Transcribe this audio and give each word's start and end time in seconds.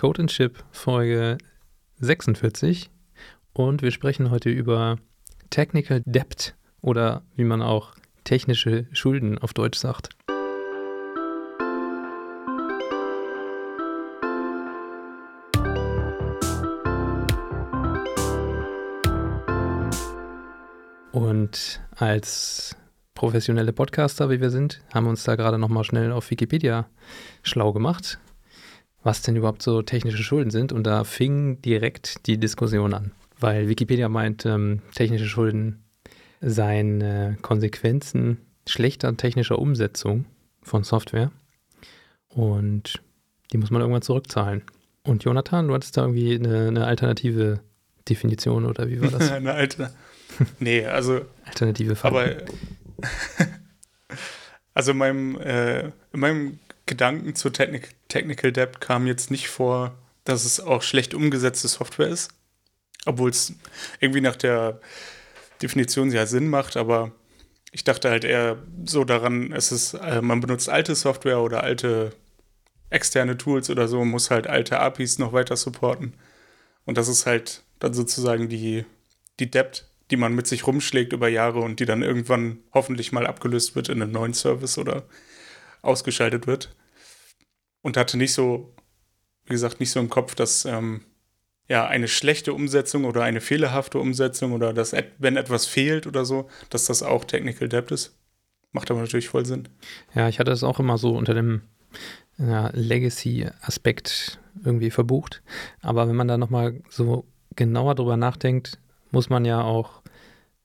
Code 0.00 0.22
and 0.22 0.30
Chip 0.30 0.64
Folge 0.70 1.36
46 1.98 2.88
und 3.52 3.82
wir 3.82 3.90
sprechen 3.90 4.30
heute 4.30 4.48
über 4.48 4.96
Technical 5.50 6.00
Debt 6.06 6.54
oder 6.80 7.22
wie 7.36 7.44
man 7.44 7.60
auch 7.60 7.92
technische 8.24 8.86
Schulden 8.92 9.36
auf 9.36 9.52
Deutsch 9.52 9.78
sagt. 9.78 10.08
Und 21.12 21.82
als 21.94 22.74
professionelle 23.12 23.74
Podcaster, 23.74 24.30
wie 24.30 24.40
wir 24.40 24.48
sind, 24.48 24.80
haben 24.94 25.04
wir 25.04 25.10
uns 25.10 25.24
da 25.24 25.36
gerade 25.36 25.58
nochmal 25.58 25.84
schnell 25.84 26.10
auf 26.10 26.30
Wikipedia 26.30 26.88
schlau 27.42 27.74
gemacht, 27.74 28.18
was 29.02 29.22
denn 29.22 29.36
überhaupt 29.36 29.62
so 29.62 29.82
technische 29.82 30.22
Schulden 30.22 30.50
sind. 30.50 30.72
Und 30.72 30.84
da 30.86 31.04
fing 31.04 31.60
direkt 31.62 32.26
die 32.26 32.38
Diskussion 32.38 32.94
an, 32.94 33.12
weil 33.38 33.68
Wikipedia 33.68 34.08
meint, 34.08 34.44
ähm, 34.46 34.82
technische 34.94 35.26
Schulden 35.26 35.82
seien 36.40 37.00
äh, 37.00 37.36
Konsequenzen 37.42 38.38
schlechter 38.68 39.16
technischer 39.16 39.58
Umsetzung 39.58 40.26
von 40.62 40.84
Software. 40.84 41.30
Und 42.28 43.02
die 43.52 43.58
muss 43.58 43.70
man 43.70 43.80
irgendwann 43.80 44.02
zurückzahlen. 44.02 44.62
Und 45.02 45.24
Jonathan, 45.24 45.68
du 45.68 45.74
hattest 45.74 45.96
da 45.96 46.02
irgendwie 46.02 46.34
eine, 46.34 46.68
eine 46.68 46.86
alternative 46.86 47.60
Definition 48.08 48.64
oder 48.64 48.88
wie 48.88 49.00
war 49.00 49.10
das? 49.10 49.30
eine 49.32 49.52
alte. 49.52 49.90
Nee, 50.60 50.86
also. 50.86 51.22
Alternative 51.44 51.96
Farbe. 51.96 52.46
Aber 52.98 53.48
also 54.74 54.92
in 54.92 54.96
meinem, 54.96 55.40
äh, 55.40 55.86
in 56.12 56.20
meinem 56.20 56.58
Gedanken 56.90 57.36
zur 57.36 57.52
Technik 57.52 57.94
Technical 58.08 58.50
Debt 58.50 58.80
kam 58.80 59.06
jetzt 59.06 59.30
nicht 59.30 59.48
vor, 59.48 59.96
dass 60.24 60.44
es 60.44 60.58
auch 60.58 60.82
schlecht 60.82 61.14
umgesetzte 61.14 61.68
Software 61.68 62.08
ist. 62.08 62.32
Obwohl 63.06 63.30
es 63.30 63.54
irgendwie 64.00 64.20
nach 64.20 64.34
der 64.34 64.80
Definition 65.62 66.10
ja 66.10 66.26
Sinn 66.26 66.48
macht, 66.48 66.76
aber 66.76 67.12
ich 67.70 67.84
dachte 67.84 68.10
halt 68.10 68.24
eher 68.24 68.58
so 68.84 69.04
daran, 69.04 69.52
es 69.52 69.70
ist, 69.70 69.94
äh, 69.94 70.20
man 70.20 70.40
benutzt 70.40 70.68
alte 70.68 70.96
Software 70.96 71.38
oder 71.38 71.62
alte 71.62 72.10
externe 72.90 73.38
Tools 73.38 73.70
oder 73.70 73.86
so, 73.86 74.04
muss 74.04 74.32
halt 74.32 74.48
alte 74.48 74.80
APIs 74.80 75.18
noch 75.18 75.32
weiter 75.32 75.56
supporten. 75.56 76.14
Und 76.86 76.98
das 76.98 77.06
ist 77.06 77.24
halt 77.24 77.62
dann 77.78 77.94
sozusagen 77.94 78.48
die, 78.48 78.84
die 79.38 79.48
Debt, 79.48 79.86
die 80.10 80.16
man 80.16 80.34
mit 80.34 80.48
sich 80.48 80.66
rumschlägt 80.66 81.12
über 81.12 81.28
Jahre 81.28 81.60
und 81.60 81.78
die 81.78 81.86
dann 81.86 82.02
irgendwann 82.02 82.58
hoffentlich 82.74 83.12
mal 83.12 83.28
abgelöst 83.28 83.76
wird 83.76 83.88
in 83.88 84.02
einem 84.02 84.10
neuen 84.10 84.34
Service 84.34 84.76
oder 84.76 85.04
ausgeschaltet 85.82 86.48
wird. 86.48 86.74
Und 87.82 87.96
hatte 87.96 88.16
nicht 88.18 88.34
so, 88.34 88.74
wie 89.44 89.52
gesagt, 89.52 89.80
nicht 89.80 89.90
so 89.90 90.00
im 90.00 90.10
Kopf, 90.10 90.34
dass 90.34 90.64
ähm, 90.64 91.02
ja 91.68 91.86
eine 91.86 92.08
schlechte 92.08 92.52
Umsetzung 92.52 93.04
oder 93.04 93.22
eine 93.22 93.40
fehlerhafte 93.40 93.98
Umsetzung 93.98 94.52
oder 94.52 94.72
dass, 94.72 94.94
wenn 95.18 95.36
etwas 95.36 95.66
fehlt 95.66 96.06
oder 96.06 96.24
so, 96.24 96.48
dass 96.68 96.86
das 96.86 97.02
auch 97.02 97.24
Technical 97.24 97.68
Debt 97.68 97.90
ist. 97.90 98.18
Macht 98.72 98.90
aber 98.90 99.00
natürlich 99.00 99.28
voll 99.28 99.46
Sinn. 99.46 99.68
Ja, 100.14 100.28
ich 100.28 100.38
hatte 100.38 100.52
es 100.52 100.62
auch 100.62 100.78
immer 100.78 100.98
so 100.98 101.16
unter 101.16 101.34
dem 101.34 101.62
ja, 102.38 102.70
Legacy-Aspekt 102.72 104.38
irgendwie 104.64 104.90
verbucht. 104.90 105.42
Aber 105.80 106.08
wenn 106.08 106.16
man 106.16 106.28
da 106.28 106.38
nochmal 106.38 106.80
so 106.88 107.24
genauer 107.56 107.94
drüber 107.94 108.16
nachdenkt, 108.16 108.78
muss 109.10 109.28
man 109.28 109.44
ja 109.44 109.62
auch 109.62 110.02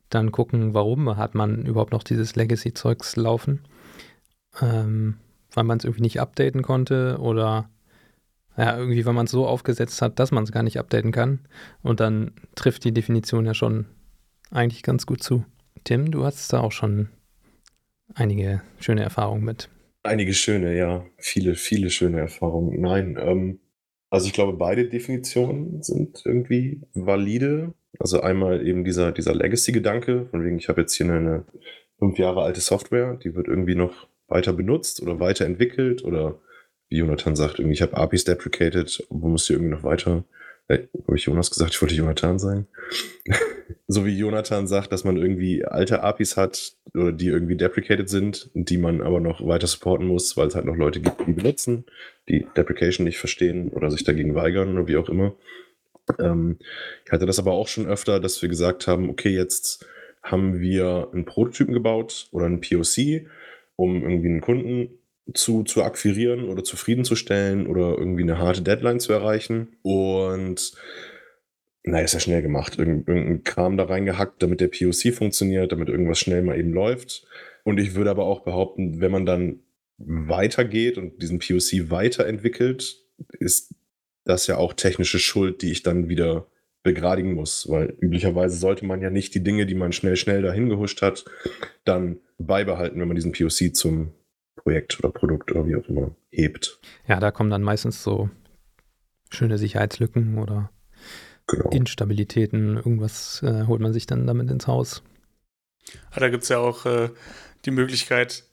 dann 0.10 0.32
gucken, 0.32 0.74
warum 0.74 1.18
hat 1.18 1.36
man 1.36 1.66
überhaupt 1.66 1.92
noch 1.92 2.04
dieses 2.04 2.36
Legacy-Zeugs 2.36 3.16
laufen. 3.16 3.62
Ähm, 4.62 5.18
weil 5.56 5.64
man 5.64 5.78
es 5.78 5.84
irgendwie 5.84 6.02
nicht 6.02 6.20
updaten 6.20 6.61
konnte 6.61 7.17
oder 7.20 7.70
ja, 8.58 8.78
irgendwie, 8.78 9.06
weil 9.06 9.14
man 9.14 9.25
es 9.25 9.31
so 9.31 9.45
aufgesetzt 9.45 10.02
hat, 10.02 10.20
dass 10.20 10.31
man 10.31 10.44
es 10.44 10.52
gar 10.52 10.64
nicht 10.64 10.80
updaten 10.80 11.12
kann. 11.12 11.39
Und 11.81 12.00
dann 12.00 12.31
trifft 12.56 12.86
die 12.86 12.94
Definition 12.94 13.45
ja 13.45 13.53
schon 13.53 13.86
eigentlich 14.52 14.84
ganz 14.84 15.06
gut 15.06 15.22
zu. 15.22 15.44
Tim, 15.84 16.12
du 16.12 16.23
hast 16.23 16.52
da 16.53 16.62
auch 16.62 16.72
schon 16.72 17.09
einige 18.13 18.62
schöne 18.80 19.03
Erfahrungen 19.03 19.44
mit. 19.44 19.69
Einige 20.03 20.34
schöne, 20.34 20.78
ja. 20.78 21.06
Viele, 21.18 21.56
viele 21.56 21.90
schöne 21.90 22.19
Erfahrungen. 22.19 22.80
Nein, 22.80 23.18
ähm, 23.19 23.59
also 24.09 24.28
ich 24.28 24.34
glaube, 24.34 24.53
beide 24.53 24.88
Definitionen 24.88 25.81
sind 25.81 26.22
irgendwie 26.24 26.81
valide. 26.94 27.74
Also 28.00 28.22
einmal 28.22 28.66
eben 28.66 28.84
dieser, 28.84 29.12
dieser 29.12 29.34
Legacy-Gedanke, 29.34 30.28
von 30.28 30.44
wegen, 30.44 30.57
ich 30.57 30.69
habe 30.69 30.81
jetzt 30.81 30.94
hier 30.94 31.07
eine 31.07 31.46
fünf 31.97 32.18
Jahre 32.18 32.44
alte 32.44 32.62
Software, 32.62 33.16
die 33.16 33.35
wird 33.35 33.47
irgendwie 33.47 33.75
noch 33.75 34.07
weiter 34.28 34.53
benutzt 34.53 35.02
oder 35.02 35.19
weiterentwickelt 35.19 36.03
oder 36.03 36.40
wie 36.90 36.97
Jonathan 36.97 37.36
sagt, 37.36 37.59
irgendwie, 37.59 37.74
ich 37.74 37.81
habe 37.81 37.97
APIs 37.97 38.25
deprecated, 38.25 39.06
wo 39.09 39.28
muss 39.28 39.47
hier 39.47 39.56
irgendwie 39.56 39.74
noch 39.74 39.84
weiter 39.84 40.24
äh, 40.68 40.88
habe 41.08 41.18
ich 41.18 41.25
Jonas 41.25 41.52
gesagt, 41.52 41.74
ich 41.74 41.81
wollte 41.81 41.96
Jonathan 41.96 42.40
sein. 42.40 42.68
so 43.88 44.06
wie 44.06 44.18
Jonathan 44.18 44.68
sagt, 44.68 44.91
dass 44.91 45.03
man 45.03 45.18
irgendwie 45.18 45.66
alte 45.66 46.02
APIs 46.02 46.38
hat 46.38 46.74
oder 46.94 47.12
die 47.12 47.28
irgendwie 47.28 47.56
deprecated 47.56 48.09
sind, 48.09 48.50
die 48.53 48.78
man 48.78 49.02
aber 49.02 49.19
noch 49.19 49.46
weiter 49.46 49.68
supporten 49.68 50.08
muss, 50.08 50.36
weil 50.38 50.47
es 50.47 50.56
halt 50.56 50.66
noch 50.66 50.75
Leute 50.75 51.02
gibt, 51.02 51.28
die 51.28 51.34
benutzen, 51.34 51.86
die 52.30 52.47
Deprecation 52.57 53.06
nicht 53.06 53.19
verstehen 53.19 53.69
oder 53.69 53.92
sich 53.92 54.03
dagegen 54.03 54.36
weigern 54.36 54.75
oder 54.75 54.88
wie 54.88 54.97
auch 54.97 55.09
immer. 55.09 55.36
Ähm, 56.19 56.57
ich 57.06 57.12
hatte 57.12 57.25
das 57.25 57.40
aber 57.40 57.52
auch 57.52 57.68
schon 57.68 57.88
öfter, 57.88 58.19
dass 58.19 58.42
wir 58.42 58.50
gesagt 58.50 58.88
haben, 58.88 59.09
okay, 59.09 59.30
jetzt 59.30 59.86
haben 60.24 60.59
wir 60.59 61.09
einen 61.13 61.25
Prototypen 61.25 61.74
gebaut 61.75 62.28
oder 62.31 62.46
einen 62.46 62.62
POC, 62.62 63.28
um 63.75 64.03
irgendwie 64.03 64.30
einen 64.30 64.41
Kunden 64.41 64.90
zu, 65.34 65.63
zu 65.63 65.84
akquirieren 65.84 66.50
oder 66.50 66.63
zufriedenzustellen 66.63 67.68
oder 67.68 67.97
irgendwie 67.97 68.24
eine 68.24 68.38
harte 68.38 68.62
Deadline 68.62 69.00
zu 69.00 69.13
erreichen. 69.13 69.78
Und 69.81 70.74
naja, 71.84 72.06
ist 72.06 72.13
ja 72.13 72.19
schnell 72.19 72.41
gemacht. 72.41 72.78
Irgend, 72.78 73.08
irgendein 73.08 73.44
Kram 73.44 73.78
da 73.78 73.86
reingehackt, 73.86 74.41
damit 74.41 74.62
der 74.62 74.68
POC 74.68 75.13
funktioniert, 75.13 75.72
damit 75.72 75.90
irgendwas 75.90 76.19
schnell 76.19 76.41
mal 76.41 76.59
eben 76.59 76.74
läuft. 76.74 77.25
Und 77.63 77.80
ich 77.80 77.96
würde 77.96 78.12
aber 78.12 78.25
auch 78.25 78.44
behaupten, 78.44 79.02
wenn 79.02 79.12
man 79.12 79.25
dann 79.25 79.59
weitergeht 79.97 80.97
und 80.97 81.22
diesen 81.22 81.40
POC 81.40 81.90
weiterentwickelt, 81.90 82.97
ist 83.40 83.74
das 84.25 84.47
ja 84.47 84.57
auch 84.57 84.74
technische 84.74 85.19
Schuld, 85.19 85.62
die 85.62 85.72
ich 85.72 85.84
dann 85.84 86.09
wieder 86.09 86.47
begradigen 86.84 87.34
muss, 87.34 87.68
weil 87.69 87.96
üblicherweise 88.00 88.57
sollte 88.57 88.86
man 88.86 89.02
ja 89.02 89.09
nicht 89.09 89.34
die 89.34 89.44
Dinge, 89.44 89.66
die 89.66 89.74
man 89.74 89.92
schnell, 89.92 90.16
schnell 90.16 90.44
dahin 90.44 90.69
gehuscht 90.69 91.02
hat, 91.02 91.25
dann 91.84 92.19
beibehalten, 92.38 93.00
wenn 93.00 93.07
man 93.07 93.16
diesen 93.16 93.31
POC 93.31 93.75
zum 93.75 94.13
Projekt 94.56 95.00
oder 95.00 95.09
Produkt 95.09 95.51
oder 95.51 95.66
wie 95.68 95.75
auch 95.75 95.88
immer 95.88 96.16
hebt. 96.29 96.79
Ja, 97.07 97.19
da 97.19 97.31
kommen 97.31 97.50
dann 97.50 97.62
meistens 97.62 98.03
so 98.03 98.29
schöne 99.29 99.57
Sicherheitslücken 99.57 100.38
oder 100.38 100.72
genau. 101.47 101.69
Instabilitäten. 101.69 102.78
Irgendwas 102.78 103.41
äh, 103.44 103.66
holt 103.66 103.81
man 103.81 103.94
sich 103.94 104.07
dann 104.07 104.28
damit 104.28 104.50
ins 104.50 104.68
Haus. 104.68 105.03
Ah, 106.12 106.19
da 106.19 106.29
gibt 106.29 106.44
es 106.44 106.50
ja 106.50 106.57
auch 106.59 106.85
äh, 106.85 107.09
die 107.66 107.72
Möglichkeit, 107.72 108.44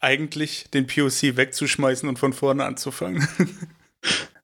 eigentlich 0.00 0.70
den 0.70 0.86
POC 0.86 1.36
wegzuschmeißen 1.36 2.08
und 2.08 2.18
von 2.18 2.32
vorne 2.32 2.64
anzufangen. 2.64 3.26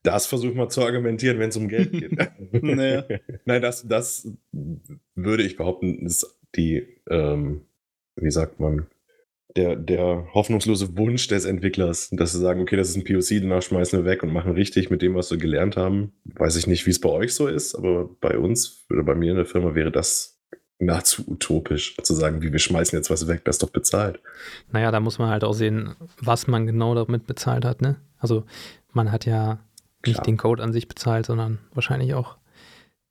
Das 0.04 0.26
versucht 0.26 0.56
man 0.56 0.68
zu 0.68 0.82
argumentieren, 0.82 1.38
wenn 1.38 1.50
es 1.50 1.56
um 1.56 1.68
Geld 1.68 1.92
geht. 1.92 2.12
naja. 2.62 3.04
Nein, 3.44 3.62
das, 3.62 3.86
das 3.86 4.28
würde 5.14 5.44
ich 5.44 5.56
behaupten, 5.56 6.04
ist 6.04 6.40
die, 6.56 6.98
ähm, 7.08 7.62
wie 8.16 8.30
sagt 8.30 8.60
man, 8.60 8.86
der, 9.56 9.76
der 9.76 10.28
hoffnungslose 10.32 10.96
Wunsch 10.96 11.28
des 11.28 11.44
Entwicklers, 11.44 12.08
dass 12.10 12.32
sie 12.32 12.40
sagen, 12.40 12.62
okay, 12.62 12.76
das 12.76 12.88
ist 12.88 12.96
ein 12.96 13.04
POC, 13.04 13.42
danach 13.42 13.62
schmeißen 13.62 13.98
wir 13.98 14.10
weg 14.10 14.22
und 14.22 14.32
machen 14.32 14.52
richtig 14.52 14.90
mit 14.90 15.02
dem, 15.02 15.14
was 15.14 15.30
wir 15.30 15.38
gelernt 15.38 15.76
haben. 15.76 16.12
Weiß 16.24 16.56
ich 16.56 16.66
nicht, 16.66 16.86
wie 16.86 16.90
es 16.90 17.00
bei 17.00 17.10
euch 17.10 17.34
so 17.34 17.48
ist, 17.48 17.74
aber 17.74 18.08
bei 18.20 18.38
uns 18.38 18.86
oder 18.90 19.02
bei 19.02 19.14
mir 19.14 19.32
in 19.32 19.36
der 19.36 19.46
Firma 19.46 19.74
wäre 19.74 19.90
das 19.90 20.40
nahezu 20.78 21.22
utopisch, 21.26 21.96
zu 22.02 22.14
sagen, 22.14 22.42
wie 22.42 22.50
wir 22.50 22.58
schmeißen 22.58 22.96
jetzt 22.96 23.10
was 23.10 23.28
weg, 23.28 23.44
das 23.44 23.56
ist 23.56 23.62
doch 23.62 23.70
bezahlt. 23.70 24.20
Naja, 24.72 24.90
da 24.90 25.00
muss 25.00 25.18
man 25.18 25.30
halt 25.30 25.44
auch 25.44 25.52
sehen, 25.52 25.94
was 26.20 26.46
man 26.46 26.66
genau 26.66 26.94
damit 26.94 27.26
bezahlt 27.26 27.64
hat, 27.64 27.82
ne? 27.82 27.96
Also 28.18 28.44
man 28.92 29.12
hat 29.12 29.26
ja 29.26 29.60
nicht 30.04 30.16
Klar. 30.16 30.24
den 30.24 30.36
Code 30.36 30.62
an 30.62 30.72
sich 30.72 30.88
bezahlt, 30.88 31.26
sondern 31.26 31.58
wahrscheinlich 31.72 32.14
auch 32.14 32.36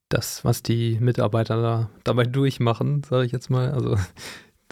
das, 0.10 0.44
was 0.44 0.62
die 0.64 0.98
Mitarbeiter 1.00 1.62
da 1.62 1.90
dabei 2.04 2.24
durchmachen, 2.26 3.04
sage 3.04 3.26
ich 3.26 3.32
jetzt 3.32 3.50
mal. 3.50 3.72
Also 3.72 3.96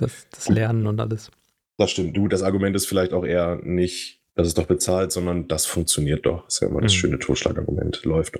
das, 0.01 0.28
das 0.31 0.50
Lernen 0.50 0.88
und 0.88 1.00
alles. 1.00 1.31
Das 1.78 1.92
stimmt. 1.92 2.16
Du, 2.16 2.28
das 2.28 2.44
Argument 2.44 2.75
ist 2.75 2.88
vielleicht 2.88 3.13
auch 3.13 3.25
eher 3.25 3.60
nicht, 3.63 4.22
das 4.36 4.48
ist 4.48 4.57
doch 4.57 4.66
bezahlt, 4.66 5.12
sondern 5.12 5.48
das 5.48 5.66
funktioniert 5.66 6.25
doch. 6.25 6.46
Das 6.46 6.56
ist 6.56 6.62
ja 6.62 6.68
immer 6.68 6.81
das 6.81 6.94
mhm. 6.94 6.98
schöne 6.98 7.19
Totschlagargument. 7.19 8.04
Läuft. 8.04 8.40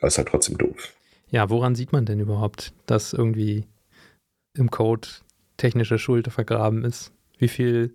Das 0.00 0.14
ist 0.14 0.18
halt 0.18 0.28
trotzdem 0.28 0.58
doof. 0.58 0.94
Ja, 1.30 1.50
woran 1.50 1.74
sieht 1.74 1.92
man 1.92 2.06
denn 2.06 2.18
überhaupt, 2.18 2.72
dass 2.86 3.12
irgendwie 3.12 3.64
im 4.56 4.70
Code 4.70 5.08
technische 5.56 5.98
Schuld 5.98 6.28
vergraben 6.28 6.84
ist? 6.84 7.12
Wie 7.38 7.48
viel 7.48 7.94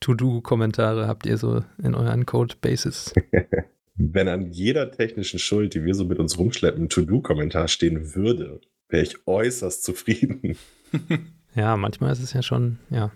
To-Do-Kommentare 0.00 1.08
habt 1.08 1.26
ihr 1.26 1.36
so 1.36 1.64
in 1.82 1.94
euren 1.94 2.26
Code-Bases? 2.26 3.12
Wenn 3.96 4.28
an 4.28 4.50
jeder 4.50 4.90
technischen 4.92 5.38
Schuld, 5.38 5.74
die 5.74 5.84
wir 5.84 5.94
so 5.94 6.04
mit 6.04 6.18
uns 6.18 6.38
rumschleppen, 6.38 6.84
ein 6.84 6.88
To-Do-Kommentar 6.88 7.68
stehen 7.68 8.14
würde, 8.14 8.60
wäre 8.88 9.02
ich 9.02 9.26
äußerst 9.26 9.84
zufrieden. 9.84 10.56
ja, 11.54 11.76
manchmal 11.76 12.12
ist 12.12 12.22
es 12.22 12.32
ja 12.32 12.42
schon, 12.42 12.78
ja 12.90 13.10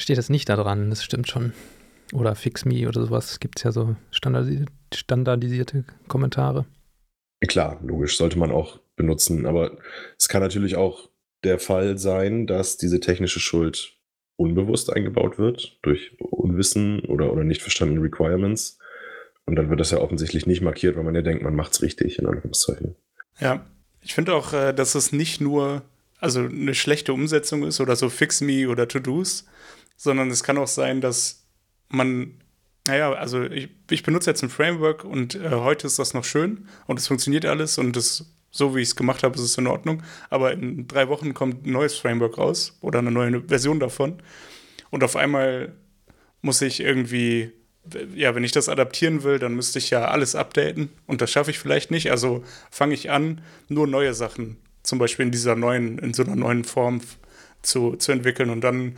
steht 0.00 0.18
das 0.18 0.30
nicht 0.30 0.48
da 0.48 0.56
dran, 0.56 0.90
das 0.90 1.04
stimmt 1.04 1.28
schon. 1.28 1.52
oder 2.12 2.34
FixMe 2.34 2.88
oder 2.88 3.02
sowas 3.02 3.38
gibt 3.38 3.58
es 3.58 3.62
ja 3.62 3.72
so 3.72 3.94
standardisierte, 4.10 4.72
standardisierte 4.92 5.84
Kommentare. 6.08 6.66
Klar, 7.46 7.80
logisch, 7.82 8.16
sollte 8.16 8.38
man 8.38 8.50
auch 8.50 8.80
benutzen. 8.96 9.46
Aber 9.46 9.78
es 10.18 10.28
kann 10.28 10.42
natürlich 10.42 10.76
auch 10.76 11.08
der 11.44 11.58
Fall 11.58 11.98
sein, 11.98 12.46
dass 12.46 12.76
diese 12.76 13.00
technische 13.00 13.40
Schuld 13.40 13.96
unbewusst 14.36 14.92
eingebaut 14.92 15.38
wird 15.38 15.78
durch 15.82 16.16
Unwissen 16.18 17.00
oder, 17.00 17.32
oder 17.32 17.44
nicht 17.44 17.62
verstandene 17.62 18.02
Requirements. 18.02 18.78
Und 19.46 19.56
dann 19.56 19.70
wird 19.70 19.80
das 19.80 19.90
ja 19.90 19.98
offensichtlich 19.98 20.46
nicht 20.46 20.60
markiert, 20.60 20.96
weil 20.96 21.04
man 21.04 21.14
ja 21.14 21.22
denkt, 21.22 21.42
man 21.42 21.54
macht 21.54 21.72
es 21.72 21.82
richtig, 21.82 22.18
in 22.18 22.26
Anführungszeichen. 22.26 22.96
Ja, 23.38 23.64
ich 24.02 24.14
finde 24.14 24.34
auch, 24.34 24.52
äh, 24.52 24.72
dass 24.72 24.94
es 24.94 25.12
nicht 25.12 25.40
nur 25.40 25.82
also 26.20 26.40
eine 26.40 26.74
schlechte 26.74 27.12
Umsetzung 27.12 27.64
ist 27.64 27.80
oder 27.80 27.96
so 27.96 28.08
Fix 28.08 28.40
Me 28.40 28.68
oder 28.68 28.86
To-Dos, 28.86 29.46
sondern 29.96 30.30
es 30.30 30.42
kann 30.42 30.58
auch 30.58 30.68
sein, 30.68 31.00
dass 31.00 31.46
man, 31.88 32.34
naja, 32.86 33.12
also 33.12 33.42
ich, 33.42 33.70
ich 33.90 34.02
benutze 34.02 34.30
jetzt 34.30 34.42
ein 34.42 34.50
Framework 34.50 35.04
und 35.04 35.34
äh, 35.34 35.50
heute 35.50 35.86
ist 35.86 35.98
das 35.98 36.14
noch 36.14 36.24
schön 36.24 36.68
und 36.86 36.98
es 36.98 37.08
funktioniert 37.08 37.44
alles 37.44 37.78
und 37.78 37.96
das, 37.96 38.32
so 38.50 38.74
wie 38.74 38.80
ich 38.80 38.88
es 38.88 38.96
gemacht 38.96 39.22
habe, 39.22 39.34
ist 39.34 39.42
es 39.42 39.58
in 39.58 39.66
Ordnung. 39.66 40.02
Aber 40.28 40.52
in 40.52 40.86
drei 40.86 41.08
Wochen 41.08 41.34
kommt 41.34 41.66
ein 41.66 41.72
neues 41.72 41.96
Framework 41.96 42.38
raus 42.38 42.78
oder 42.80 43.00
eine 43.00 43.10
neue 43.10 43.42
Version 43.42 43.80
davon. 43.80 44.22
Und 44.90 45.04
auf 45.04 45.16
einmal 45.16 45.72
muss 46.42 46.62
ich 46.62 46.80
irgendwie, 46.80 47.52
ja, 48.14 48.34
wenn 48.34 48.44
ich 48.44 48.52
das 48.52 48.68
adaptieren 48.68 49.22
will, 49.22 49.38
dann 49.38 49.54
müsste 49.54 49.78
ich 49.78 49.90
ja 49.90 50.08
alles 50.08 50.34
updaten 50.34 50.90
und 51.06 51.20
das 51.20 51.30
schaffe 51.30 51.50
ich 51.50 51.58
vielleicht 51.58 51.90
nicht. 51.90 52.10
Also 52.10 52.44
fange 52.70 52.94
ich 52.94 53.10
an, 53.10 53.40
nur 53.68 53.86
neue 53.86 54.14
Sachen, 54.14 54.56
zum 54.82 54.98
Beispiel 54.98 55.26
in 55.26 55.32
dieser 55.32 55.56
neuen, 55.56 55.98
in 55.98 56.14
so 56.14 56.22
einer 56.22 56.36
neuen 56.36 56.64
Form 56.64 57.00
zu, 57.62 57.96
zu 57.96 58.12
entwickeln 58.12 58.50
und 58.50 58.62
dann 58.62 58.96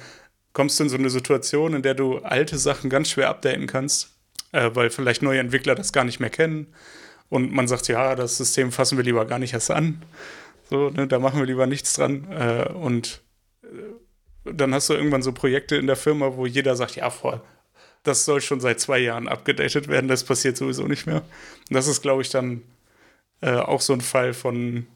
kommst 0.52 0.78
du 0.78 0.84
in 0.84 0.90
so 0.90 0.96
eine 0.96 1.10
Situation, 1.10 1.74
in 1.74 1.82
der 1.82 1.94
du 1.94 2.18
alte 2.18 2.58
Sachen 2.58 2.90
ganz 2.90 3.10
schwer 3.10 3.28
updaten 3.28 3.66
kannst, 3.66 4.16
äh, 4.52 4.70
weil 4.74 4.90
vielleicht 4.90 5.22
neue 5.22 5.40
Entwickler 5.40 5.74
das 5.74 5.92
gar 5.92 6.04
nicht 6.04 6.20
mehr 6.20 6.30
kennen. 6.30 6.66
Und 7.28 7.52
man 7.52 7.66
sagt, 7.66 7.88
ja, 7.88 8.14
das 8.14 8.36
System 8.36 8.72
fassen 8.72 8.98
wir 8.98 9.04
lieber 9.04 9.24
gar 9.24 9.38
nicht 9.38 9.54
erst 9.54 9.70
an. 9.70 10.02
So, 10.68 10.90
ne, 10.90 11.06
da 11.06 11.18
machen 11.18 11.38
wir 11.38 11.46
lieber 11.46 11.66
nichts 11.66 11.94
dran. 11.94 12.30
Äh, 12.30 12.68
und 12.72 13.22
äh, 13.62 14.52
dann 14.52 14.74
hast 14.74 14.90
du 14.90 14.94
irgendwann 14.94 15.22
so 15.22 15.32
Projekte 15.32 15.76
in 15.76 15.86
der 15.86 15.96
Firma, 15.96 16.36
wo 16.36 16.44
jeder 16.44 16.76
sagt, 16.76 16.96
ja, 16.96 17.08
voll, 17.08 17.40
das 18.02 18.24
soll 18.24 18.40
schon 18.40 18.60
seit 18.60 18.80
zwei 18.80 18.98
Jahren 18.98 19.28
abgedatet 19.28 19.88
werden, 19.88 20.08
das 20.08 20.24
passiert 20.24 20.56
sowieso 20.56 20.86
nicht 20.86 21.06
mehr. 21.06 21.22
Und 21.68 21.74
das 21.74 21.86
ist, 21.86 22.02
glaube 22.02 22.22
ich, 22.22 22.28
dann 22.28 22.62
äh, 23.40 23.54
auch 23.54 23.80
so 23.80 23.92
ein 23.92 24.00
Fall 24.00 24.34
von 24.34 24.86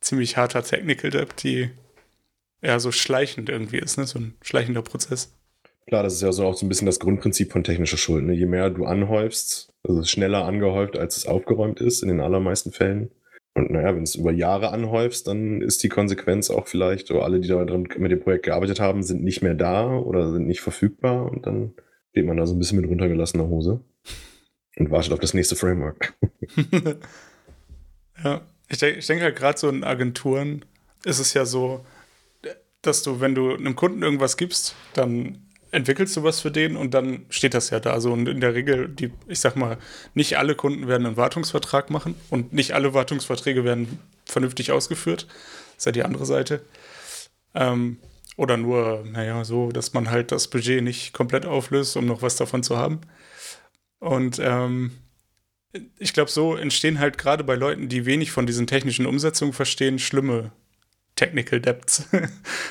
ziemlich 0.00 0.36
harter 0.36 0.62
Technical 0.62 1.10
Debt, 1.10 1.42
die 1.42 1.70
ja 2.62 2.78
so 2.80 2.92
schleichend 2.92 3.48
irgendwie 3.48 3.78
ist, 3.78 3.98
ne? 3.98 4.06
so 4.06 4.18
ein 4.18 4.34
schleichender 4.42 4.82
Prozess. 4.82 5.34
Klar, 5.86 6.02
das 6.02 6.14
ist 6.14 6.22
ja 6.22 6.32
so 6.32 6.44
auch 6.44 6.54
so 6.54 6.66
ein 6.66 6.68
bisschen 6.68 6.86
das 6.86 6.98
Grundprinzip 6.98 7.50
von 7.50 7.64
technischer 7.64 7.96
Schuld. 7.96 8.24
Ne? 8.24 8.34
Je 8.34 8.46
mehr 8.46 8.68
du 8.68 8.84
anhäufst, 8.84 9.72
also 9.82 10.04
schneller 10.04 10.44
angehäuft, 10.44 10.98
als 10.98 11.16
es 11.16 11.26
aufgeräumt 11.26 11.80
ist, 11.80 12.02
in 12.02 12.08
den 12.08 12.20
allermeisten 12.20 12.72
Fällen. 12.72 13.10
Und 13.54 13.70
naja, 13.70 13.94
wenn 13.94 14.02
es 14.02 14.14
über 14.14 14.30
Jahre 14.30 14.70
anhäufst, 14.70 15.26
dann 15.26 15.62
ist 15.62 15.82
die 15.82 15.88
Konsequenz 15.88 16.50
auch 16.50 16.68
vielleicht, 16.68 17.10
oder 17.10 17.24
alle, 17.24 17.40
die 17.40 17.48
da 17.48 17.64
drin 17.64 17.88
mit 17.96 18.12
dem 18.12 18.20
Projekt 18.20 18.44
gearbeitet 18.44 18.80
haben, 18.80 19.02
sind 19.02 19.24
nicht 19.24 19.42
mehr 19.42 19.54
da 19.54 19.96
oder 19.96 20.30
sind 20.30 20.46
nicht 20.46 20.60
verfügbar 20.60 21.30
und 21.30 21.46
dann 21.46 21.72
steht 22.10 22.26
man 22.26 22.36
da 22.36 22.46
so 22.46 22.54
ein 22.54 22.58
bisschen 22.58 22.80
mit 22.80 22.88
runtergelassener 22.88 23.48
Hose 23.48 23.80
und 24.76 24.90
wartet 24.90 25.12
auf 25.12 25.20
das 25.20 25.34
nächste 25.34 25.56
Framework. 25.56 26.14
ja, 28.24 28.42
ich, 28.68 28.78
denke, 28.78 28.98
ich 28.98 29.08
halt 29.08 29.36
gerade 29.36 29.58
so 29.58 29.68
in 29.68 29.84
Agenturen 29.84 30.64
ist 31.04 31.18
es 31.18 31.34
ja 31.34 31.44
so, 31.44 31.84
dass 32.82 33.02
du, 33.02 33.20
wenn 33.20 33.34
du 33.34 33.54
einem 33.54 33.76
Kunden 33.76 34.02
irgendwas 34.02 34.36
gibst, 34.36 34.74
dann 34.94 35.42
entwickelst 35.70 36.16
du 36.16 36.22
was 36.22 36.40
für 36.40 36.50
den 36.50 36.76
und 36.76 36.94
dann 36.94 37.26
steht 37.28 37.54
das 37.54 37.70
ja 37.70 37.80
da. 37.80 37.92
Also 37.92 38.12
und 38.12 38.28
in 38.28 38.40
der 38.40 38.54
Regel, 38.54 38.88
die, 38.88 39.12
ich 39.26 39.40
sag 39.40 39.56
mal, 39.56 39.78
nicht 40.14 40.38
alle 40.38 40.54
Kunden 40.54 40.88
werden 40.88 41.06
einen 41.06 41.16
Wartungsvertrag 41.16 41.90
machen 41.90 42.14
und 42.30 42.52
nicht 42.52 42.72
alle 42.72 42.94
Wartungsverträge 42.94 43.64
werden 43.64 43.98
vernünftig 44.24 44.72
ausgeführt. 44.72 45.26
Das 45.28 45.78
ist 45.78 45.86
ja 45.86 45.92
die 45.92 46.04
andere 46.04 46.26
Seite. 46.26 46.62
Ähm, 47.54 47.98
oder 48.36 48.56
nur, 48.56 49.04
naja, 49.04 49.44
so, 49.44 49.72
dass 49.72 49.94
man 49.94 50.10
halt 50.10 50.30
das 50.32 50.48
Budget 50.48 50.82
nicht 50.82 51.12
komplett 51.12 51.44
auflöst, 51.44 51.96
um 51.96 52.06
noch 52.06 52.22
was 52.22 52.36
davon 52.36 52.62
zu 52.62 52.76
haben. 52.76 53.00
Und 53.98 54.38
ähm, 54.40 54.92
ich 55.98 56.12
glaube, 56.12 56.30
so 56.30 56.54
entstehen 56.54 56.98
halt 56.98 57.18
gerade 57.18 57.44
bei 57.44 57.54
Leuten, 57.54 57.88
die 57.88 58.06
wenig 58.06 58.30
von 58.30 58.46
diesen 58.46 58.66
technischen 58.66 59.06
Umsetzungen 59.06 59.52
verstehen, 59.52 59.98
schlimme 59.98 60.52
Technical 61.16 61.60
Debts, 61.60 62.08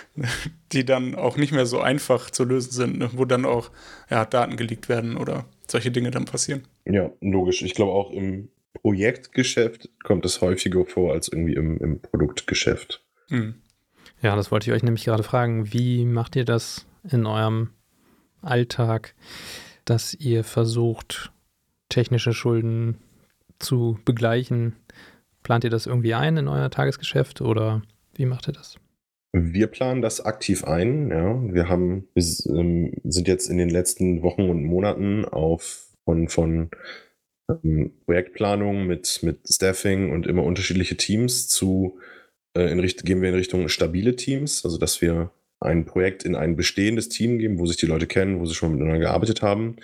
die 0.71 0.85
dann 0.85 1.15
auch 1.15 1.35
nicht 1.35 1.51
mehr 1.51 1.65
so 1.65 1.81
einfach 1.81 2.31
zu 2.31 2.45
lösen 2.45 2.71
sind, 2.71 2.97
ne? 2.97 3.09
wo 3.13 3.25
dann 3.25 3.45
auch 3.45 3.71
ja, 4.09 4.23
Daten 4.25 4.55
geleakt 4.55 4.87
werden 4.87 5.17
oder 5.17 5.45
solche 5.67 5.91
Dinge 5.91 6.11
dann 6.11 6.25
passieren. 6.25 6.63
Ja, 6.85 7.11
logisch. 7.19 7.61
Ich 7.61 7.75
glaube 7.75 7.91
auch 7.91 8.09
im 8.11 8.49
Projektgeschäft 8.73 9.89
kommt 10.03 10.25
es 10.25 10.39
häufiger 10.39 10.85
vor 10.85 11.13
als 11.13 11.27
irgendwie 11.27 11.55
im, 11.55 11.77
im 11.79 12.01
Produktgeschäft. 12.01 13.03
Hm. 13.29 13.55
Ja, 14.21 14.35
das 14.35 14.49
wollte 14.49 14.69
ich 14.69 14.75
euch 14.75 14.83
nämlich 14.83 15.05
gerade 15.05 15.23
fragen. 15.23 15.73
Wie 15.73 16.05
macht 16.05 16.35
ihr 16.35 16.45
das 16.45 16.85
in 17.03 17.25
eurem 17.25 17.71
Alltag, 18.41 19.13
dass 19.85 20.13
ihr 20.13 20.43
versucht, 20.43 21.31
technische 21.89 22.33
Schulden 22.33 22.97
zu 23.59 23.99
begleichen? 24.05 24.75
Plant 25.43 25.63
ihr 25.63 25.69
das 25.69 25.85
irgendwie 25.85 26.13
ein 26.13 26.37
in 26.37 26.47
euer 26.47 26.69
Tagesgeschäft 26.69 27.41
oder 27.41 27.81
wie 28.15 28.25
macht 28.25 28.47
ihr 28.47 28.53
das? 28.53 28.77
Wir 29.33 29.67
planen 29.67 30.01
das 30.01 30.21
aktiv 30.21 30.63
ein. 30.63 31.09
Ja. 31.09 31.53
Wir 31.53 31.69
haben, 31.69 32.07
ähm, 32.15 32.93
sind 33.03 33.27
jetzt 33.27 33.49
in 33.49 33.57
den 33.57 33.69
letzten 33.69 34.23
Wochen 34.23 34.49
und 34.49 34.63
Monaten 34.63 35.25
auf 35.25 35.87
von, 36.05 36.29
von 36.29 36.69
ähm, 37.49 37.91
Projektplanung 38.05 38.87
mit, 38.87 39.19
mit 39.23 39.39
Staffing 39.47 40.11
und 40.11 40.25
immer 40.25 40.43
unterschiedliche 40.43 40.97
Teams 40.97 41.47
zu 41.47 41.99
äh, 42.57 42.71
in 42.71 42.79
Richt 42.79 43.05
gehen 43.05 43.21
wir 43.21 43.29
in 43.29 43.35
Richtung 43.35 43.69
stabile 43.69 44.15
Teams, 44.15 44.65
also 44.65 44.77
dass 44.77 45.01
wir 45.01 45.31
ein 45.59 45.85
Projekt 45.85 46.23
in 46.23 46.35
ein 46.35 46.55
bestehendes 46.55 47.09
Team 47.09 47.39
geben, 47.39 47.59
wo 47.59 47.65
sich 47.65 47.77
die 47.77 47.85
Leute 47.85 48.07
kennen, 48.07 48.39
wo 48.39 48.45
sie 48.45 48.55
schon 48.55 48.73
miteinander 48.73 48.99
gearbeitet 48.99 49.41
haben. 49.41 49.77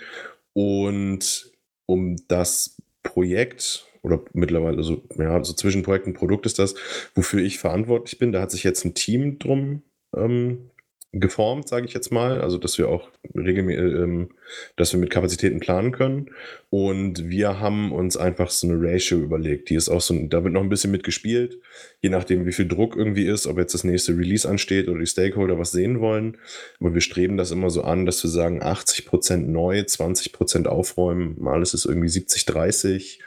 Und 0.52 1.52
um 1.86 2.16
das 2.28 2.82
Projekt 3.02 3.86
oder 4.02 4.20
mittlerweile 4.32 4.82
so, 4.82 5.02
ja, 5.16 5.42
so 5.42 5.54
zwischen 5.54 5.82
Projekt 5.82 6.06
und 6.06 6.14
Produkt 6.14 6.46
ist 6.46 6.58
das, 6.58 6.74
wofür 7.14 7.42
ich 7.42 7.58
verantwortlich 7.58 8.18
bin. 8.18 8.32
Da 8.32 8.40
hat 8.40 8.50
sich 8.50 8.62
jetzt 8.62 8.84
ein 8.84 8.94
Team 8.94 9.38
drum 9.38 9.82
ähm, 10.14 10.70
geformt, 11.12 11.68
sage 11.68 11.86
ich 11.86 11.94
jetzt 11.94 12.12
mal. 12.12 12.40
Also, 12.40 12.58
dass 12.58 12.76
wir 12.76 12.88
auch 12.88 13.08
regelmäßig, 13.34 13.82
ähm, 13.82 14.30
dass 14.76 14.92
wir 14.92 15.00
mit 15.00 15.10
Kapazitäten 15.10 15.60
planen 15.60 15.92
können. 15.92 16.30
Und 16.70 17.28
wir 17.28 17.60
haben 17.60 17.92
uns 17.92 18.16
einfach 18.16 18.50
so 18.50 18.68
eine 18.68 18.80
Ratio 18.80 19.18
überlegt. 19.18 19.70
Die 19.70 19.74
ist 19.74 19.88
auch 19.88 20.00
so, 20.00 20.14
da 20.26 20.44
wird 20.44 20.54
noch 20.54 20.62
ein 20.62 20.68
bisschen 20.68 20.90
mitgespielt, 20.90 21.58
je 22.00 22.10
nachdem, 22.10 22.46
wie 22.46 22.52
viel 22.52 22.68
Druck 22.68 22.96
irgendwie 22.96 23.26
ist, 23.26 23.46
ob 23.46 23.58
jetzt 23.58 23.74
das 23.74 23.84
nächste 23.84 24.16
Release 24.16 24.48
ansteht 24.48 24.88
oder 24.88 25.00
die 25.00 25.06
Stakeholder 25.06 25.58
was 25.58 25.72
sehen 25.72 26.00
wollen. 26.00 26.36
Aber 26.80 26.94
wir 26.94 27.00
streben 27.00 27.36
das 27.36 27.50
immer 27.50 27.70
so 27.70 27.82
an, 27.82 28.06
dass 28.06 28.22
wir 28.22 28.30
sagen, 28.30 28.62
80% 28.62 29.36
neu, 29.36 29.80
20% 29.80 30.66
aufräumen. 30.66 31.36
Mal 31.38 31.62
ist 31.62 31.74
es 31.74 31.84
irgendwie 31.84 32.08
70, 32.08 32.46
30 32.46 33.20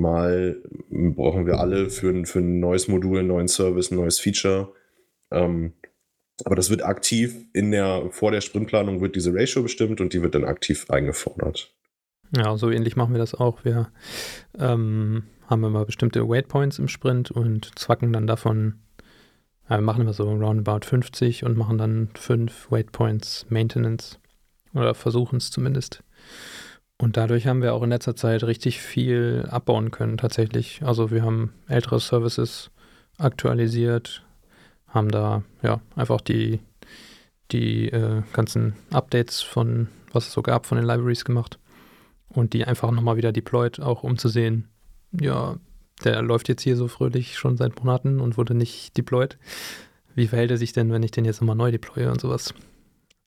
Mal 0.00 0.62
brauchen 0.88 1.46
wir 1.46 1.60
alle 1.60 1.90
für 1.90 2.08
ein, 2.08 2.24
für 2.24 2.38
ein 2.38 2.58
neues 2.58 2.88
Modul, 2.88 3.18
einen 3.18 3.28
neuen 3.28 3.48
Service, 3.48 3.90
ein 3.90 3.96
neues 3.96 4.18
Feature. 4.18 4.72
Ähm, 5.30 5.74
aber 6.46 6.56
das 6.56 6.70
wird 6.70 6.84
aktiv 6.84 7.34
in 7.52 7.70
der, 7.70 8.10
vor 8.10 8.30
der 8.30 8.40
Sprintplanung 8.40 9.00
wird 9.00 9.16
diese 9.16 9.34
Ratio 9.34 9.62
bestimmt 9.62 10.00
und 10.00 10.12
die 10.12 10.22
wird 10.22 10.34
dann 10.34 10.44
aktiv 10.44 10.90
eingefordert. 10.90 11.72
Ja, 12.36 12.56
so 12.56 12.70
ähnlich 12.70 12.96
machen 12.96 13.12
wir 13.12 13.18
das 13.18 13.34
auch. 13.34 13.64
Wir 13.64 13.90
ähm, 14.58 15.24
haben 15.48 15.64
immer 15.64 15.84
bestimmte 15.84 16.28
Waypoints 16.28 16.78
im 16.78 16.88
Sprint 16.88 17.30
und 17.30 17.76
zwacken 17.78 18.12
dann 18.12 18.26
davon, 18.26 18.80
ja, 19.68 19.78
wir 19.78 19.82
machen 19.82 20.02
immer 20.02 20.12
so 20.12 20.30
roundabout 20.30 20.86
50 20.86 21.44
und 21.44 21.56
machen 21.56 21.78
dann 21.78 22.10
fünf 22.14 22.70
Waypoints 22.70 23.46
Maintenance 23.48 24.18
oder 24.74 24.94
versuchen 24.94 25.38
es 25.38 25.50
zumindest. 25.50 26.04
Und 26.98 27.16
dadurch 27.16 27.46
haben 27.46 27.62
wir 27.62 27.74
auch 27.74 27.82
in 27.82 27.90
letzter 27.90 28.14
Zeit 28.14 28.44
richtig 28.44 28.80
viel 28.80 29.46
abbauen 29.48 29.90
können, 29.90 30.18
tatsächlich. 30.18 30.82
Also 30.84 31.10
wir 31.10 31.22
haben 31.22 31.52
ältere 31.66 31.98
Services 31.98 32.70
aktualisiert, 33.16 34.22
haben 34.90 35.10
da 35.10 35.42
ja 35.62 35.80
einfach 35.96 36.20
die, 36.20 36.60
die 37.50 37.88
äh, 37.88 38.22
ganzen 38.32 38.74
Updates 38.90 39.40
von, 39.40 39.88
was 40.12 40.28
es 40.28 40.32
so 40.32 40.42
gab, 40.42 40.66
von 40.66 40.76
den 40.76 40.86
Libraries 40.86 41.24
gemacht 41.24 41.58
und 42.28 42.52
die 42.52 42.64
einfach 42.64 42.90
nochmal 42.90 43.16
wieder 43.16 43.32
deployed, 43.32 43.80
auch 43.80 44.02
um 44.02 44.18
zu 44.18 44.28
sehen, 44.28 44.68
ja, 45.18 45.56
der 46.04 46.22
läuft 46.22 46.48
jetzt 46.48 46.62
hier 46.62 46.76
so 46.76 46.88
fröhlich 46.88 47.36
schon 47.36 47.56
seit 47.56 47.78
Monaten 47.78 48.20
und 48.20 48.36
wurde 48.36 48.54
nicht 48.54 48.96
deployed. 48.96 49.38
Wie 50.14 50.26
verhält 50.26 50.50
er 50.50 50.56
sich 50.56 50.72
denn, 50.72 50.92
wenn 50.92 51.02
ich 51.02 51.10
den 51.10 51.24
jetzt 51.24 51.40
nochmal 51.40 51.56
neu 51.56 51.70
deploye 51.70 52.10
und 52.10 52.20
sowas? 52.20 52.54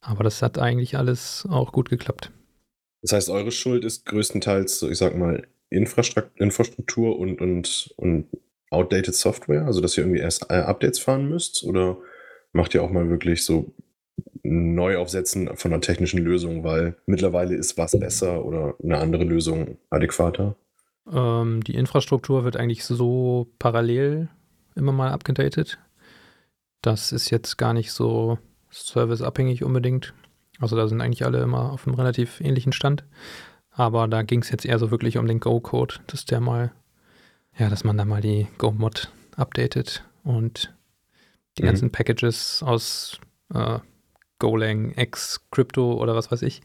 Aber 0.02 0.24
das 0.24 0.42
hat 0.42 0.58
eigentlich 0.58 0.98
alles 0.98 1.48
auch 1.50 1.72
gut 1.72 1.90
geklappt. 1.90 2.32
Das 3.02 3.14
heißt, 3.14 3.30
eure 3.30 3.52
Schuld 3.52 3.84
ist 3.86 4.06
größtenteils, 4.06 4.82
ich 4.84 4.98
sag 4.98 5.18
mal, 5.18 5.48
Infrastruktur 5.70 7.18
und, 7.18 7.42
und, 7.42 7.94
und 7.98 8.28
outdated 8.74 9.16
Software, 9.16 9.66
also 9.66 9.82
dass 9.82 9.98
ihr 9.98 10.04
irgendwie 10.04 10.20
erst 10.20 10.50
äh, 10.50 10.56
Updates 10.56 11.00
fahren 11.00 11.30
müsst? 11.30 11.64
Oder 11.64 11.98
macht 12.52 12.74
ihr 12.74 12.84
auch 12.84 12.92
mal 12.92 13.10
wirklich 13.10 13.46
so 13.46 13.74
Neuaufsetzen 14.44 15.56
von 15.56 15.72
einer 15.72 15.82
technischen 15.82 16.20
Lösung, 16.20 16.64
weil 16.64 16.98
mittlerweile 17.06 17.56
ist 17.56 17.78
was 17.78 17.98
besser 17.98 18.44
oder 18.46 18.76
eine 18.84 18.98
andere 18.98 19.24
Lösung 19.24 19.78
adäquater? 19.90 20.56
Ähm, 21.12 21.64
die 21.64 21.76
Infrastruktur 21.76 22.44
wird 22.44 22.58
eigentlich 22.58 22.84
so 22.84 23.48
parallel 23.60 24.30
immer 24.76 24.92
mal 24.92 25.12
abgedatet. 25.12 25.80
Das 26.82 27.12
ist 27.12 27.30
jetzt 27.30 27.58
gar 27.58 27.74
nicht 27.74 27.92
so 27.92 28.38
serviceabhängig 28.70 29.64
unbedingt. 29.64 30.14
Also 30.60 30.76
da 30.76 30.88
sind 30.88 31.02
eigentlich 31.02 31.26
alle 31.26 31.42
immer 31.42 31.72
auf 31.72 31.88
einem 31.88 31.96
relativ 31.96 32.42
ähnlichen 32.42 32.74
Stand. 32.74 33.06
Aber 33.72 34.08
da 34.08 34.22
ging 34.22 34.42
es 34.42 34.50
jetzt 34.50 34.66
eher 34.66 34.80
so 34.80 34.92
wirklich 34.92 35.18
um 35.18 35.26
den 35.26 35.40
Go-Code, 35.40 35.96
dass 36.08 36.26
der 36.26 36.40
mal, 36.40 36.72
ja, 37.58 37.70
dass 37.70 37.84
man 37.84 37.98
da 37.98 38.06
mal 38.06 38.22
die 38.22 38.48
Go-Mod 38.58 39.12
updatet 39.36 40.04
und 40.24 40.74
die 41.58 41.64
mhm. 41.64 41.68
ganzen 41.68 41.92
Packages 41.92 42.64
aus 42.64 43.20
äh, 43.54 43.80
Golang, 44.40 44.94
X, 44.98 45.42
Crypto 45.52 45.94
oder 45.94 46.16
was 46.16 46.32
weiß 46.32 46.42
ich. 46.42 46.62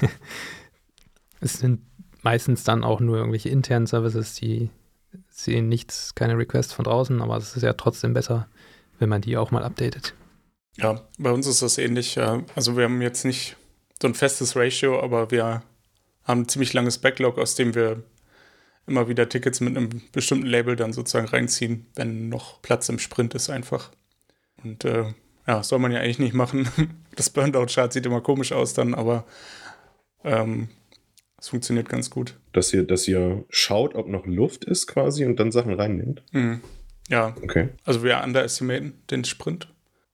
es 1.40 1.54
sind 1.54 1.80
meistens 2.22 2.64
dann 2.64 2.84
auch 2.84 3.00
nur 3.00 3.16
irgendwelche 3.16 3.48
internen 3.48 3.86
Services, 3.86 4.34
die 4.34 4.70
sehen 5.28 5.68
nichts, 5.68 6.14
keine 6.14 6.36
Requests 6.36 6.72
von 6.72 6.84
draußen, 6.84 7.20
aber 7.22 7.36
es 7.36 7.56
ist 7.56 7.62
ja 7.62 7.72
trotzdem 7.74 8.12
besser, 8.12 8.48
wenn 8.98 9.08
man 9.08 9.20
die 9.20 9.36
auch 9.36 9.50
mal 9.50 9.62
updatet. 9.62 10.14
Ja, 10.76 11.02
bei 11.18 11.30
uns 11.30 11.46
ist 11.46 11.62
das 11.62 11.78
ähnlich. 11.78 12.18
Also 12.54 12.76
wir 12.76 12.84
haben 12.84 13.02
jetzt 13.02 13.24
nicht 13.24 13.56
so 14.00 14.08
ein 14.08 14.14
festes 14.14 14.54
Ratio, 14.56 15.00
aber 15.00 15.30
wir 15.30 15.62
haben 16.24 16.42
ein 16.42 16.48
ziemlich 16.48 16.72
langes 16.72 16.98
Backlog, 16.98 17.38
aus 17.38 17.54
dem 17.56 17.74
wir 17.74 18.02
immer 18.88 19.08
wieder 19.08 19.28
Tickets 19.28 19.60
mit 19.60 19.76
einem 19.76 20.02
bestimmten 20.12 20.46
Label 20.46 20.76
dann 20.76 20.92
sozusagen 20.92 21.28
reinziehen, 21.28 21.86
wenn 21.94 22.28
noch 22.28 22.60
Platz 22.62 22.88
im 22.88 22.98
Sprint 22.98 23.34
ist 23.34 23.50
einfach. 23.50 23.90
Und 24.62 24.84
äh, 24.84 25.04
ja, 25.46 25.62
soll 25.62 25.78
man 25.78 25.92
ja 25.92 26.00
eigentlich 26.00 26.18
nicht 26.18 26.34
machen. 26.34 26.68
Das 27.18 27.30
Burnout-Chart 27.30 27.92
sieht 27.92 28.06
immer 28.06 28.20
komisch 28.20 28.52
aus 28.52 28.74
dann, 28.74 28.94
aber 28.94 29.24
ähm, 30.22 30.68
es 31.36 31.48
funktioniert 31.48 31.88
ganz 31.88 32.10
gut. 32.10 32.38
Dass 32.52 32.72
ihr, 32.72 32.84
dass 32.84 33.08
ihr 33.08 33.44
schaut, 33.50 33.96
ob 33.96 34.06
noch 34.06 34.24
Luft 34.24 34.64
ist 34.64 34.86
quasi 34.86 35.24
und 35.24 35.40
dann 35.40 35.50
Sachen 35.50 35.72
reinnimmt? 35.72 36.22
Mhm. 36.30 36.60
Ja. 37.08 37.34
Okay. 37.42 37.70
Also 37.84 38.04
wir 38.04 38.22
underestimaten 38.22 39.02
den 39.10 39.24
Sprint 39.24 39.66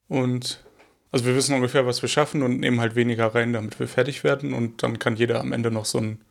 und 0.08 0.64
also 1.12 1.26
wir 1.26 1.36
wissen 1.36 1.54
ungefähr, 1.54 1.84
was 1.84 2.00
wir 2.00 2.08
schaffen 2.08 2.42
und 2.42 2.58
nehmen 2.58 2.80
halt 2.80 2.94
weniger 2.94 3.34
rein, 3.34 3.52
damit 3.52 3.78
wir 3.78 3.86
fertig 3.86 4.24
werden 4.24 4.54
und 4.54 4.82
dann 4.82 4.98
kann 4.98 5.16
jeder 5.16 5.40
am 5.40 5.52
Ende 5.52 5.70
noch 5.70 5.84
so 5.84 5.98
ein 5.98 6.24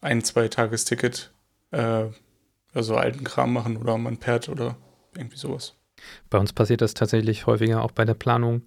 ein, 0.00 0.22
zwei 0.24 0.48
Tagesticket 0.48 1.32
äh, 1.70 2.06
also 2.72 2.96
alten 2.96 3.24
Kram 3.24 3.52
machen 3.52 3.76
oder 3.76 3.98
man 3.98 4.18
Pad 4.18 4.48
oder 4.48 4.76
irgendwie 5.14 5.36
sowas. 5.36 5.74
Bei 6.30 6.38
uns 6.38 6.52
passiert 6.52 6.80
das 6.80 6.94
tatsächlich 6.94 7.46
häufiger 7.46 7.82
auch 7.82 7.92
bei 7.92 8.04
der 8.04 8.14
Planung, 8.14 8.62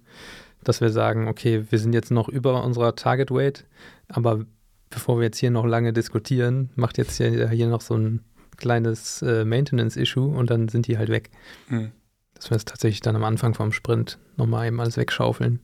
dass 0.62 0.80
wir 0.80 0.90
sagen, 0.90 1.28
okay, 1.28 1.64
wir 1.70 1.78
sind 1.78 1.92
jetzt 1.92 2.10
noch 2.10 2.28
über 2.28 2.62
unserer 2.64 2.94
Target 2.94 3.30
Weight, 3.30 3.66
aber 4.08 4.44
bevor 4.90 5.18
wir 5.18 5.24
jetzt 5.24 5.38
hier 5.38 5.50
noch 5.50 5.66
lange 5.66 5.92
diskutieren, 5.92 6.70
macht 6.76 6.98
jetzt 6.98 7.16
hier, 7.16 7.48
hier 7.50 7.66
noch 7.66 7.80
so 7.80 7.96
ein 7.96 8.20
kleines 8.56 9.22
äh, 9.22 9.44
Maintenance-Issue 9.44 10.26
und 10.26 10.50
dann 10.50 10.68
sind 10.68 10.86
die 10.86 10.96
halt 10.98 11.08
weg. 11.08 11.30
Mhm. 11.68 11.92
Dass 12.34 12.50
wir 12.50 12.56
es 12.56 12.64
tatsächlich 12.64 13.00
dann 13.00 13.16
am 13.16 13.24
Anfang 13.24 13.54
vom 13.54 13.72
Sprint 13.72 14.18
nochmal 14.36 14.66
eben 14.66 14.80
alles 14.80 14.96
wegschaufeln, 14.96 15.60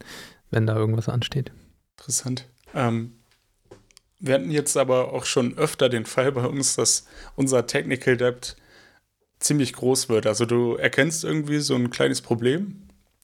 wenn 0.51 0.67
da 0.67 0.77
irgendwas 0.77 1.09
ansteht. 1.09 1.53
Interessant. 1.99 2.49
Ähm, 2.75 3.13
wir 4.21 4.35
hatten 4.35 4.51
jetzt 4.51 4.77
aber 4.77 5.13
auch 5.13 5.25
schon 5.25 5.57
öfter 5.57 5.89
den 5.89 6.05
Fall 6.05 6.31
bei 6.33 6.47
uns, 6.47 6.77
dass 6.77 7.07
unser 7.37 7.67
Technical 7.67 8.17
Debt 8.17 8.57
ziemlich 9.39 9.73
groß 9.73 10.09
wird. 10.11 10.27
Also 10.27 10.45
du 10.45 10.77
erkennst 10.77 11.25
irgendwie 11.25 11.59
so 11.59 11.75
ein 11.75 11.91
kleines 11.91 12.21
Problem 12.21 12.83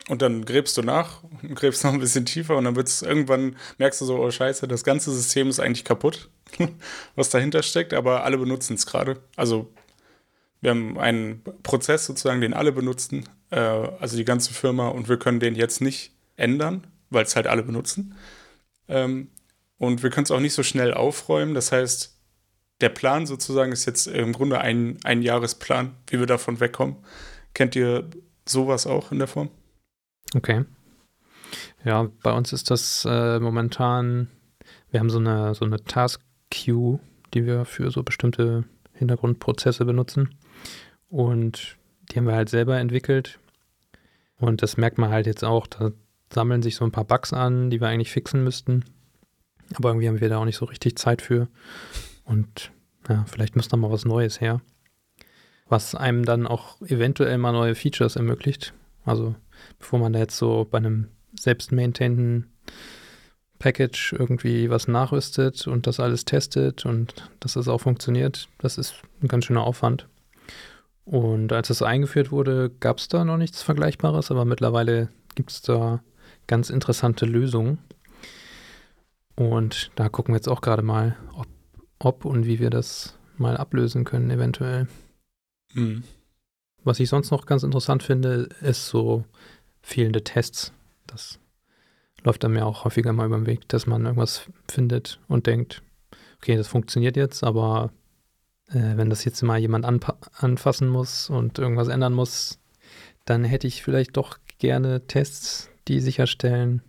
und 0.08 0.22
dann 0.22 0.44
gräbst 0.44 0.76
du 0.78 0.82
nach 0.82 1.22
und 1.24 1.54
gräbst 1.54 1.84
noch 1.84 1.92
ein 1.92 2.00
bisschen 2.00 2.24
tiefer 2.24 2.56
und 2.56 2.64
dann 2.64 2.76
wird's 2.76 3.02
irgendwann 3.02 3.56
merkst 3.78 4.00
du 4.00 4.06
so, 4.06 4.18
oh 4.18 4.30
Scheiße, 4.30 4.66
das 4.66 4.84
ganze 4.84 5.12
System 5.12 5.48
ist 5.48 5.60
eigentlich 5.60 5.84
kaputt, 5.84 6.30
was 7.14 7.28
dahinter 7.28 7.62
steckt, 7.62 7.92
aber 7.92 8.24
alle 8.24 8.38
benutzen 8.38 8.74
es 8.74 8.86
gerade. 8.86 9.20
Also 9.36 9.70
wir 10.62 10.70
haben 10.70 10.98
einen 10.98 11.42
Prozess 11.62 12.06
sozusagen, 12.06 12.40
den 12.40 12.54
alle 12.54 12.72
benutzen, 12.72 13.28
äh, 13.50 13.58
also 13.58 14.16
die 14.16 14.24
ganze 14.24 14.54
Firma 14.54 14.88
und 14.88 15.10
wir 15.10 15.18
können 15.18 15.40
den 15.40 15.54
jetzt 15.54 15.82
nicht 15.82 16.12
ändern, 16.36 16.86
weil 17.10 17.24
es 17.24 17.36
halt 17.36 17.46
alle 17.46 17.62
benutzen. 17.62 18.14
Ähm, 18.88 19.28
und 19.78 20.02
wir 20.02 20.10
können 20.10 20.24
es 20.24 20.30
auch 20.30 20.40
nicht 20.40 20.54
so 20.54 20.62
schnell 20.62 20.94
aufräumen. 20.94 21.54
Das 21.54 21.72
heißt, 21.72 22.16
der 22.80 22.88
Plan 22.88 23.26
sozusagen 23.26 23.72
ist 23.72 23.86
jetzt 23.86 24.06
im 24.06 24.32
Grunde 24.32 24.60
ein, 24.60 24.98
ein 25.04 25.22
Jahresplan, 25.22 25.94
wie 26.08 26.18
wir 26.18 26.26
davon 26.26 26.60
wegkommen. 26.60 26.96
Kennt 27.54 27.74
ihr 27.76 28.08
sowas 28.46 28.86
auch 28.86 29.12
in 29.12 29.18
der 29.18 29.28
Form? 29.28 29.50
Okay. 30.34 30.64
Ja, 31.84 32.08
bei 32.22 32.32
uns 32.32 32.52
ist 32.52 32.70
das 32.70 33.06
äh, 33.08 33.38
momentan, 33.38 34.28
wir 34.90 35.00
haben 35.00 35.10
so 35.10 35.18
eine, 35.18 35.54
so 35.54 35.64
eine 35.64 35.82
Task 35.84 36.20
Queue, 36.50 37.00
die 37.34 37.46
wir 37.46 37.64
für 37.64 37.90
so 37.90 38.02
bestimmte 38.02 38.64
Hintergrundprozesse 38.92 39.84
benutzen. 39.84 40.34
Und 41.08 41.76
die 42.10 42.16
haben 42.16 42.26
wir 42.26 42.34
halt 42.34 42.48
selber 42.48 42.78
entwickelt. 42.78 43.38
Und 44.38 44.62
das 44.62 44.76
merkt 44.76 44.98
man 44.98 45.10
halt 45.10 45.26
jetzt 45.26 45.44
auch, 45.44 45.66
da 45.66 45.92
sammeln 46.32 46.62
sich 46.62 46.76
so 46.76 46.84
ein 46.84 46.92
paar 46.92 47.04
Bugs 47.04 47.32
an, 47.32 47.70
die 47.70 47.80
wir 47.80 47.88
eigentlich 47.88 48.10
fixen 48.10 48.44
müssten. 48.44 48.84
Aber 49.74 49.90
irgendwie 49.90 50.08
haben 50.08 50.20
wir 50.20 50.28
da 50.28 50.38
auch 50.38 50.44
nicht 50.44 50.56
so 50.56 50.64
richtig 50.64 50.98
Zeit 50.98 51.22
für. 51.22 51.48
Und 52.24 52.70
ja, 53.08 53.24
vielleicht 53.26 53.56
muss 53.56 53.68
da 53.68 53.76
mal 53.76 53.90
was 53.90 54.04
Neues 54.04 54.40
her. 54.40 54.60
Was 55.68 55.94
einem 55.94 56.24
dann 56.24 56.46
auch 56.46 56.80
eventuell 56.82 57.38
mal 57.38 57.52
neue 57.52 57.74
Features 57.74 58.16
ermöglicht. 58.16 58.72
Also 59.04 59.34
bevor 59.78 59.98
man 59.98 60.12
da 60.12 60.20
jetzt 60.20 60.36
so 60.36 60.66
bei 60.70 60.78
einem 60.78 61.08
selbst 61.38 61.72
maintainten 61.72 62.50
Package 63.58 64.14
irgendwie 64.18 64.70
was 64.70 64.88
nachrüstet 64.88 65.66
und 65.66 65.86
das 65.86 66.00
alles 66.00 66.24
testet 66.24 66.84
und 66.84 67.30
dass 67.40 67.54
das 67.54 67.68
auch 67.68 67.80
funktioniert, 67.80 68.48
das 68.58 68.78
ist 68.78 68.94
ein 69.22 69.28
ganz 69.28 69.46
schöner 69.46 69.64
Aufwand. 69.64 70.06
Und 71.04 71.52
als 71.52 71.70
es 71.70 71.82
eingeführt 71.82 72.32
wurde, 72.32 72.70
gab 72.80 72.98
es 72.98 73.08
da 73.08 73.24
noch 73.24 73.36
nichts 73.36 73.62
Vergleichbares, 73.62 74.30
aber 74.30 74.44
mittlerweile 74.44 75.08
gibt 75.36 75.50
es 75.50 75.62
da 75.62 76.02
ganz 76.46 76.68
interessante 76.68 77.26
Lösungen. 77.26 77.78
Und 79.36 79.90
da 79.94 80.08
gucken 80.08 80.32
wir 80.32 80.38
jetzt 80.38 80.48
auch 80.48 80.60
gerade 80.60 80.82
mal, 80.82 81.16
ob 81.34 81.46
ob 81.98 82.24
und 82.24 82.46
wie 82.46 82.58
wir 82.58 82.70
das 82.70 83.18
mal 83.36 83.56
ablösen 83.56 84.04
können, 84.04 84.30
eventuell. 84.30 84.88
Mhm. 85.72 86.04
Was 86.84 87.00
ich 87.00 87.08
sonst 87.08 87.30
noch 87.30 87.46
ganz 87.46 87.62
interessant 87.62 88.02
finde, 88.02 88.48
ist 88.60 88.86
so 88.86 89.24
fehlende 89.82 90.22
Tests. 90.22 90.72
Das 91.06 91.38
läuft 92.22 92.44
dann 92.44 92.52
mir 92.52 92.66
auch 92.66 92.84
häufiger 92.84 93.12
mal 93.12 93.26
über 93.26 93.38
den 93.38 93.46
Weg, 93.46 93.68
dass 93.68 93.86
man 93.86 94.04
irgendwas 94.04 94.48
findet 94.68 95.20
und 95.28 95.46
denkt, 95.46 95.82
okay, 96.38 96.56
das 96.56 96.68
funktioniert 96.68 97.16
jetzt, 97.16 97.44
aber 97.44 97.92
äh, 98.68 98.96
wenn 98.96 99.10
das 99.10 99.24
jetzt 99.24 99.42
mal 99.42 99.58
jemand 99.58 99.84
anfassen 99.84 100.88
muss 100.88 101.30
und 101.30 101.58
irgendwas 101.58 101.88
ändern 101.88 102.12
muss, 102.12 102.58
dann 103.24 103.44
hätte 103.44 103.66
ich 103.66 103.82
vielleicht 103.82 104.16
doch 104.16 104.38
gerne 104.58 105.06
Tests, 105.06 105.70
die 105.88 106.00
sicherstellen, 106.00 106.82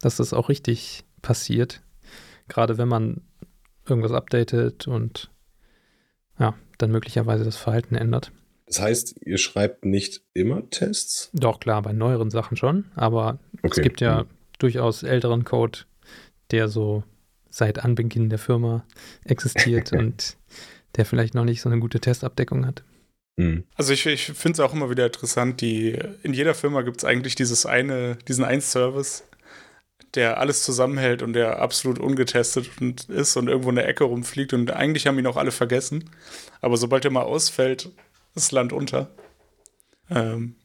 dass 0.00 0.16
das 0.16 0.32
auch 0.32 0.48
richtig 0.48 1.04
passiert. 1.22 1.82
Gerade 2.48 2.78
wenn 2.78 2.88
man 2.88 3.22
irgendwas 3.88 4.12
updatet 4.12 4.88
und 4.88 5.30
ja, 6.38 6.54
dann 6.78 6.90
möglicherweise 6.90 7.44
das 7.44 7.56
Verhalten 7.56 7.94
ändert. 7.94 8.32
Das 8.66 8.80
heißt, 8.80 9.16
ihr 9.24 9.38
schreibt 9.38 9.84
nicht 9.84 10.22
immer 10.32 10.68
Tests? 10.70 11.30
Doch, 11.32 11.58
klar, 11.58 11.82
bei 11.82 11.92
neueren 11.92 12.30
Sachen 12.30 12.56
schon, 12.56 12.86
aber 12.94 13.38
okay. 13.62 13.68
es 13.68 13.82
gibt 13.82 14.00
ja 14.00 14.22
mhm. 14.22 14.26
durchaus 14.58 15.02
älteren 15.02 15.44
Code, 15.44 15.80
der 16.52 16.68
so 16.68 17.02
seit 17.48 17.80
Anbeginn 17.80 18.30
der 18.30 18.38
Firma 18.38 18.84
existiert 19.24 19.92
und 19.92 20.36
der 20.96 21.04
vielleicht 21.04 21.34
noch 21.34 21.44
nicht 21.44 21.60
so 21.60 21.68
eine 21.68 21.80
gute 21.80 22.00
Testabdeckung 22.00 22.64
hat. 22.64 22.84
Mhm. 23.36 23.64
Also 23.74 23.92
ich, 23.92 24.06
ich 24.06 24.26
finde 24.26 24.54
es 24.54 24.60
auch 24.60 24.72
immer 24.72 24.88
wieder 24.88 25.06
interessant, 25.06 25.60
die 25.60 25.98
in 26.22 26.32
jeder 26.32 26.54
Firma 26.54 26.82
gibt 26.82 26.98
es 26.98 27.04
eigentlich 27.04 27.34
dieses 27.34 27.66
eine, 27.66 28.16
diesen 28.28 28.44
einen 28.44 28.60
Service, 28.60 29.24
der 30.14 30.38
alles 30.38 30.64
zusammenhält 30.64 31.22
und 31.22 31.34
der 31.34 31.60
absolut 31.60 31.98
ungetestet 31.98 32.68
ist 33.08 33.36
und 33.36 33.48
irgendwo 33.48 33.70
in 33.70 33.76
der 33.76 33.88
Ecke 33.88 34.04
rumfliegt 34.04 34.52
und 34.52 34.72
eigentlich 34.72 35.06
haben 35.06 35.18
ihn 35.18 35.26
auch 35.26 35.36
alle 35.36 35.52
vergessen. 35.52 36.10
Aber 36.60 36.76
sobald 36.76 37.04
er 37.04 37.10
mal 37.10 37.22
ausfällt, 37.22 37.90
ist 38.34 38.52
Land 38.52 38.72
unter. 38.72 39.10
Ähm, 40.10 40.56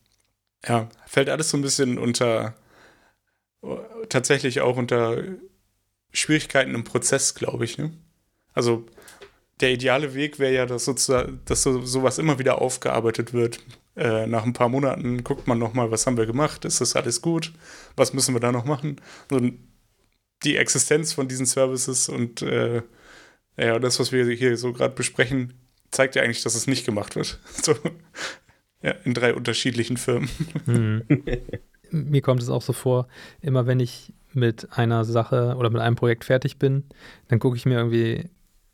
ja, 0.68 0.90
fällt 1.06 1.30
alles 1.30 1.50
so 1.50 1.58
ein 1.58 1.62
bisschen 1.62 2.00
unter, 2.00 2.56
tatsächlich 4.10 4.62
auch 4.62 4.78
unter 4.78 5.22
Schwierigkeiten 6.12 6.74
im 6.74 6.84
Prozess, 6.84 7.36
glaube 7.36 7.66
ich. 7.66 7.78
Ne? 7.78 7.94
Also 8.54 8.86
der 9.60 9.72
ideale 9.72 10.14
Weg 10.14 10.40
wäre 10.40 10.54
ja, 10.54 10.66
dass, 10.66 10.86
sozusagen, 10.86 11.42
dass 11.46 11.64
so, 11.64 11.82
sowas 11.82 12.18
immer 12.18 12.40
wieder 12.40 12.62
aufgearbeitet 12.62 13.34
wird. 13.34 13.60
Äh, 13.96 14.28
nach 14.28 14.44
ein 14.44 14.54
paar 14.54 14.68
Monaten 14.68 15.24
guckt 15.24 15.48
man 15.48 15.58
nochmal, 15.58 15.90
was 15.90 16.06
haben 16.06 16.18
wir 16.18 16.25
gemacht, 16.25 16.66
ist 16.66 16.82
das 16.82 16.96
alles 16.96 17.22
gut, 17.22 17.54
was 17.96 18.14
müssen 18.14 18.36
wir 18.36 18.42
da 18.42 18.52
noch 18.52 18.66
machen. 18.66 18.98
Und 19.32 19.60
die 20.44 20.58
Existenz 20.58 21.14
von 21.14 21.28
diesen 21.30 21.46
Services 21.46 22.10
und 22.10 22.42
äh, 22.42 22.82
ja, 23.58 23.80
das, 23.80 24.00
was 24.00 24.12
wir 24.12 24.25
hier 24.25 24.58
so 24.58 24.74
gerade 24.74 24.94
besprechen, 24.94 25.54
zeigt 25.92 26.16
ja 26.16 26.24
eigentlich, 26.24 26.44
dass 26.44 26.56
es 26.56 26.68
nicht 26.68 26.86
gemacht 26.86 27.16
wird. 27.16 27.40
So, 27.64 27.74
ja, 28.82 28.92
in 29.04 29.14
drei 29.14 29.34
unterschiedlichen 29.34 29.98
Firmen. 29.98 30.30
Mhm. 30.66 31.04
Mir 31.92 32.22
kommt 32.22 32.42
es 32.42 32.50
auch 32.50 32.62
so 32.62 32.74
vor, 32.74 33.08
immer 33.42 33.66
wenn 33.66 33.80
ich 33.80 34.14
mit 34.34 34.68
einer 34.78 35.06
Sache 35.06 35.56
oder 35.58 35.70
mit 35.70 35.82
einem 35.82 35.96
Projekt 35.96 36.25
fertig 36.25 36.60
bin, 36.60 36.84
dann 37.30 37.40
gucke 37.40 37.56
ich 37.56 37.66
mir 37.66 37.78
irgendwie 37.78 38.30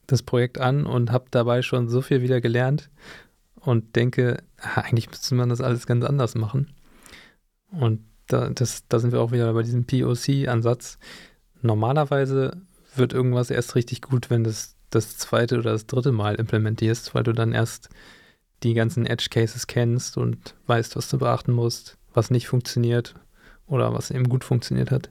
das 0.08 0.24
Projekt 0.24 0.58
an 0.58 0.88
und 0.88 1.12
habe 1.12 1.25
dabei 1.30 1.62
schon 1.62 1.88
so 1.88 2.01
viel 2.01 2.22
wieder 2.24 2.42
gelernt 2.42 2.90
und 3.62 3.96
denke, 3.96 4.44
eigentlich 4.58 5.10
müsste 5.10 5.36
man 5.36 5.50
das 5.50 5.62
alles 5.62 5.88
ganz 5.88 6.03
anders 6.03 6.36
machen. 6.36 6.74
Und 7.72 8.03
da, 8.27 8.50
das, 8.50 8.88
da 8.88 9.00
sind 9.00 9.12
wir 9.12 9.22
auch 9.22 9.32
wieder 9.32 9.53
bei 9.53 9.63
diesem 9.63 9.86
POC-Ansatz. 9.86 10.98
Normalerweise 11.62 12.62
wird 12.96 13.13
irgendwas 13.13 13.50
erst 13.50 13.75
richtig 13.75 14.01
gut, 14.01 14.30
wenn 14.30 14.44
du 14.44 14.50
das, 14.50 14.75
das 14.89 15.18
zweite 15.18 15.60
oder 15.60 15.72
das 15.72 15.86
dritte 15.86 16.12
Mal 16.12 16.36
implementierst, 16.36 17.15
weil 17.15 17.24
du 17.24 17.34
dann 17.34 17.53
erst 17.53 17.89
die 18.63 18.74
ganzen 18.74 19.06
Edge 19.06 19.27
Cases 19.30 19.68
kennst 19.68 20.18
und 20.18 20.56
weißt, 20.68 20.96
was 20.96 21.10
du 21.10 21.18
beachten 21.18 21.51
musst, 21.51 21.98
was 22.13 22.32
nicht 22.32 22.48
funktioniert 22.48 23.15
oder 23.68 23.94
was 23.94 24.12
eben 24.12 24.30
gut 24.30 24.44
funktioniert 24.44 24.91
hat. 24.91 25.10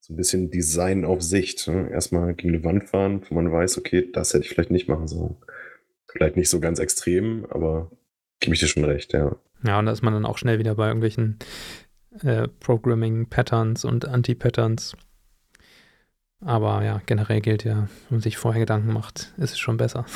So 0.00 0.12
ein 0.12 0.16
bisschen 0.16 0.50
Design 0.50 1.04
auf 1.04 1.22
Sicht. 1.22 1.66
Ne? 1.66 1.88
Erstmal 1.90 2.34
gegen 2.34 2.52
die 2.52 2.64
Wand 2.64 2.84
fahren, 2.84 3.22
wo 3.28 3.34
man 3.34 3.50
weiß, 3.50 3.78
okay, 3.78 4.08
das 4.12 4.34
hätte 4.34 4.44
ich 4.44 4.50
vielleicht 4.50 4.70
nicht 4.70 4.88
machen 4.88 5.08
sollen. 5.08 5.36
Vielleicht 6.14 6.36
nicht 6.36 6.48
so 6.48 6.60
ganz 6.60 6.78
extrem, 6.78 7.44
aber 7.50 7.90
gebe 8.40 8.54
ich 8.54 8.60
dir 8.60 8.68
schon 8.68 8.84
recht, 8.84 9.12
ja. 9.12 9.34
Ja, 9.64 9.78
und 9.78 9.86
da 9.86 9.92
ist 9.92 10.02
man 10.02 10.12
dann 10.12 10.26
auch 10.26 10.38
schnell 10.38 10.58
wieder 10.58 10.74
bei 10.74 10.86
irgendwelchen 10.86 11.38
äh, 12.22 12.48
Programming-Patterns 12.60 13.84
und 13.84 14.06
Anti-Patterns. 14.06 14.96
Aber 16.40 16.84
ja, 16.84 17.00
generell 17.06 17.40
gilt 17.40 17.64
ja, 17.64 17.88
wenn 18.08 18.18
man 18.18 18.20
sich 18.20 18.36
vorher 18.36 18.60
Gedanken 18.60 18.92
macht, 18.92 19.32
ist 19.38 19.52
es 19.52 19.58
schon 19.58 19.76
besser. 19.76 20.06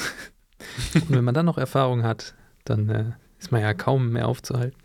und 0.95 1.11
wenn 1.11 1.25
man 1.25 1.35
dann 1.35 1.47
noch 1.47 1.59
Erfahrung 1.59 2.05
hat, 2.05 2.35
dann 2.65 2.89
äh, 2.91 3.13
ist 3.39 3.51
man 3.51 3.63
ja 3.63 3.75
kaum 3.75 4.13
mehr 4.13 4.29
aufzuhalten. 4.29 4.79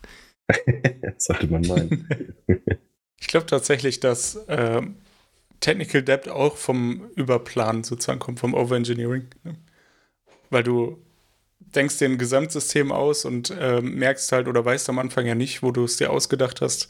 sollte 1.17 1.48
man 1.48 1.62
meinen. 1.62 2.36
ich 3.20 3.27
glaube 3.27 3.46
tatsächlich, 3.46 4.00
dass 4.00 4.36
äh, 4.48 4.82
Technical 5.60 6.01
Debt 6.01 6.29
auch 6.29 6.58
vom 6.58 7.10
Überplan 7.15 7.84
sozusagen 7.84 8.20
kommt, 8.20 8.39
vom 8.39 8.53
Overengineering. 8.53 9.27
Ne? 9.43 9.55
Weil 10.53 10.63
du 10.63 11.01
denkst 11.60 11.98
dir 11.98 12.05
ein 12.05 12.19
Gesamtsystem 12.19 12.91
aus 12.91 13.25
und 13.25 13.50
äh, 13.50 13.81
merkst 13.81 14.31
halt 14.31 14.48
oder 14.48 14.63
weißt 14.63 14.88
am 14.89 15.00
Anfang 15.00 15.25
ja 15.25 15.33
nicht, 15.33 15.63
wo 15.63 15.72
du 15.72 15.83
es 15.83 15.98
dir 15.98 16.12
ausgedacht 16.12 16.62
hast, 16.62 16.89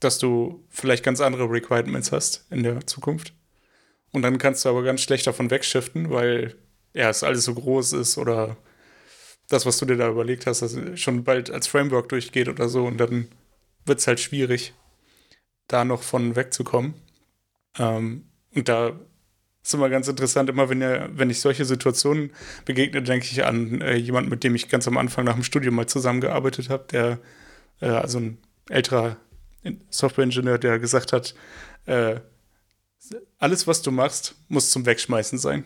dass 0.00 0.18
du 0.18 0.64
vielleicht 0.68 1.02
ganz 1.02 1.20
andere 1.20 1.50
Requirements 1.50 2.12
hast 2.12 2.46
in 2.50 2.62
der 2.62 2.86
Zukunft. 2.86 3.32
Und 4.12 4.22
dann 4.22 4.36
kannst 4.36 4.64
du 4.64 4.68
aber 4.68 4.82
ganz 4.82 5.00
schlecht 5.00 5.26
davon 5.26 5.50
wegschiften, 5.50 6.10
weil 6.10 6.56
ja, 6.92 7.08
es 7.08 7.22
alles 7.22 7.44
so 7.44 7.54
groß 7.54 7.94
ist 7.94 8.18
oder 8.18 8.58
das, 9.48 9.64
was 9.64 9.78
du 9.78 9.86
dir 9.86 9.96
da 9.96 10.10
überlegt 10.10 10.46
hast, 10.46 10.60
dass 10.60 10.76
schon 11.00 11.24
bald 11.24 11.50
als 11.50 11.66
Framework 11.66 12.10
durchgeht 12.10 12.48
oder 12.48 12.68
so. 12.68 12.84
Und 12.84 12.98
dann 12.98 13.28
wird 13.86 14.00
es 14.00 14.06
halt 14.06 14.20
schwierig, 14.20 14.74
da 15.68 15.84
noch 15.86 16.02
von 16.02 16.36
wegzukommen. 16.36 16.94
Ähm, 17.78 18.26
und 18.54 18.68
da 18.68 18.98
ist 19.62 19.74
immer 19.74 19.90
ganz 19.90 20.08
interessant, 20.08 20.48
immer 20.48 20.68
wenn, 20.68 20.80
er, 20.82 21.10
wenn 21.16 21.30
ich 21.30 21.40
solche 21.40 21.64
Situationen 21.64 22.30
begegne, 22.64 23.02
denke 23.02 23.26
ich 23.30 23.44
an 23.44 23.80
äh, 23.80 23.96
jemanden, 23.96 24.30
mit 24.30 24.42
dem 24.42 24.54
ich 24.54 24.68
ganz 24.68 24.88
am 24.88 24.96
Anfang 24.96 25.24
nach 25.24 25.34
dem 25.34 25.44
Studium 25.44 25.74
mal 25.74 25.86
zusammengearbeitet 25.86 26.70
habe, 26.70 26.84
der, 26.90 27.18
äh, 27.80 27.88
also 27.88 28.18
ein 28.18 28.38
älterer 28.68 29.16
Software-Ingenieur, 29.90 30.58
der 30.58 30.78
gesagt 30.78 31.12
hat, 31.12 31.34
äh, 31.86 32.20
alles, 33.38 33.66
was 33.66 33.82
du 33.82 33.90
machst, 33.90 34.34
muss 34.48 34.70
zum 34.70 34.86
Wegschmeißen 34.86 35.38
sein. 35.38 35.64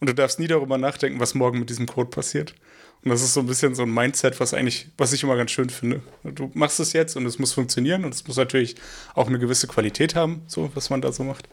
Und 0.00 0.08
du 0.08 0.14
darfst 0.14 0.38
nie 0.38 0.48
darüber 0.48 0.78
nachdenken, 0.78 1.20
was 1.20 1.34
morgen 1.34 1.60
mit 1.60 1.70
diesem 1.70 1.86
Code 1.86 2.10
passiert. 2.10 2.54
Und 3.02 3.10
das 3.10 3.22
ist 3.22 3.34
so 3.34 3.40
ein 3.40 3.46
bisschen 3.46 3.74
so 3.74 3.82
ein 3.82 3.92
Mindset, 3.92 4.40
was 4.40 4.54
eigentlich, 4.54 4.88
was 4.96 5.12
ich 5.12 5.22
immer 5.22 5.36
ganz 5.36 5.50
schön 5.50 5.70
finde. 5.70 6.02
Du 6.24 6.50
machst 6.54 6.80
es 6.80 6.92
jetzt 6.94 7.16
und 7.16 7.26
es 7.26 7.38
muss 7.38 7.52
funktionieren 7.52 8.04
und 8.04 8.14
es 8.14 8.26
muss 8.26 8.36
natürlich 8.36 8.76
auch 9.14 9.28
eine 9.28 9.38
gewisse 9.38 9.66
Qualität 9.66 10.14
haben, 10.14 10.42
so 10.46 10.70
was 10.74 10.90
man 10.90 11.02
da 11.02 11.12
so 11.12 11.22
macht. 11.22 11.48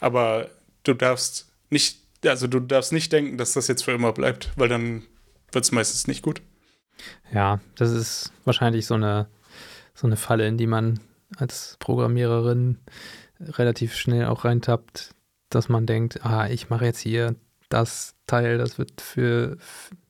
Aber 0.00 0.50
du 0.84 0.94
darfst 0.94 1.52
nicht, 1.70 1.98
also 2.24 2.46
du 2.46 2.60
darfst 2.60 2.92
nicht 2.92 3.12
denken, 3.12 3.38
dass 3.38 3.52
das 3.52 3.68
jetzt 3.68 3.84
für 3.84 3.92
immer 3.92 4.12
bleibt, 4.12 4.50
weil 4.56 4.68
dann 4.68 5.02
wird 5.52 5.64
es 5.64 5.72
meistens 5.72 6.06
nicht 6.06 6.22
gut. 6.22 6.42
Ja, 7.32 7.60
das 7.76 7.90
ist 7.90 8.32
wahrscheinlich 8.44 8.86
so 8.86 8.94
eine, 8.94 9.28
so 9.94 10.06
eine 10.06 10.16
Falle, 10.16 10.46
in 10.46 10.58
die 10.58 10.66
man 10.66 11.00
als 11.36 11.76
Programmiererin 11.78 12.78
relativ 13.40 13.94
schnell 13.94 14.26
auch 14.26 14.44
reintappt, 14.44 15.14
dass 15.48 15.68
man 15.68 15.86
denkt, 15.86 16.24
ah, 16.24 16.48
ich 16.48 16.70
mache 16.70 16.84
jetzt 16.84 17.00
hier 17.00 17.36
das 17.68 18.14
Teil, 18.26 18.58
das 18.58 18.78
wird 18.78 19.00
für, 19.00 19.56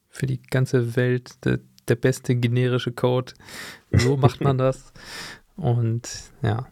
für 0.08 0.26
die 0.26 0.42
ganze 0.42 0.96
Welt 0.96 1.44
der, 1.44 1.60
der 1.88 1.94
beste 1.94 2.34
generische 2.34 2.92
Code. 2.92 3.34
So 3.92 4.16
macht 4.16 4.40
man 4.40 4.58
das. 4.58 4.92
Und 5.56 6.08
ja, 6.42 6.66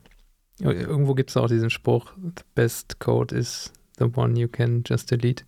irgendwo 0.58 1.14
gibt 1.14 1.30
es 1.30 1.36
auch 1.36 1.46
diesen 1.46 1.70
Spruch, 1.70 2.12
the 2.16 2.42
best 2.54 2.98
code 2.98 3.36
is 3.36 3.72
the 3.98 4.06
one 4.14 4.38
you 4.38 4.48
can 4.48 4.82
just 4.86 5.10
delete. 5.10 5.44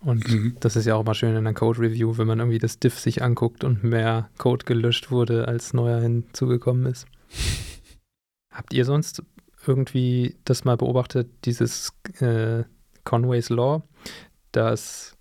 Und 0.00 0.28
mhm. 0.28 0.56
das 0.60 0.76
ist 0.76 0.86
ja 0.86 0.96
auch 0.96 1.04
mal 1.04 1.14
schön 1.14 1.30
in 1.30 1.36
einer 1.36 1.54
Code-Review, 1.54 2.18
wenn 2.18 2.26
man 2.26 2.40
irgendwie 2.40 2.58
das 2.58 2.78
Diff 2.78 2.98
sich 2.98 3.22
anguckt 3.22 3.62
und 3.62 3.84
mehr 3.84 4.30
Code 4.36 4.64
gelöscht 4.64 5.10
wurde, 5.10 5.46
als 5.46 5.74
neuer 5.74 6.00
hinzugekommen 6.00 6.86
ist. 6.86 7.06
Habt 8.50 8.72
ihr 8.74 8.84
sonst 8.84 9.22
irgendwie 9.66 10.36
das 10.44 10.64
mal 10.64 10.76
beobachtet, 10.76 11.28
dieses 11.44 11.92
äh, 12.18 12.64
Conway's 13.04 13.48
Law, 13.48 13.82
dass 14.50 15.16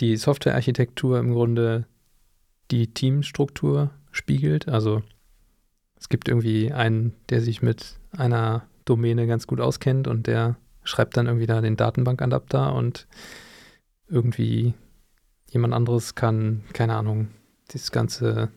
die 0.00 0.16
Softwarearchitektur 0.16 1.18
im 1.18 1.32
Grunde 1.32 1.86
die 2.70 2.92
Teamstruktur 2.92 3.90
spiegelt. 4.10 4.68
Also 4.68 5.02
es 5.96 6.08
gibt 6.08 6.28
irgendwie 6.28 6.72
einen, 6.72 7.14
der 7.28 7.42
sich 7.42 7.60
mit 7.60 7.98
einer 8.12 8.66
Domäne 8.86 9.26
ganz 9.26 9.46
gut 9.46 9.60
auskennt 9.60 10.08
und 10.08 10.26
der 10.26 10.56
schreibt 10.84 11.16
dann 11.16 11.26
irgendwie 11.26 11.46
da 11.46 11.60
den 11.60 11.76
Datenbankadapter 11.76 12.74
und 12.74 13.06
irgendwie 14.08 14.74
jemand 15.50 15.74
anderes 15.74 16.14
kann, 16.14 16.64
keine 16.72 16.94
Ahnung, 16.94 17.28
das 17.72 17.92
ganze 17.92 18.50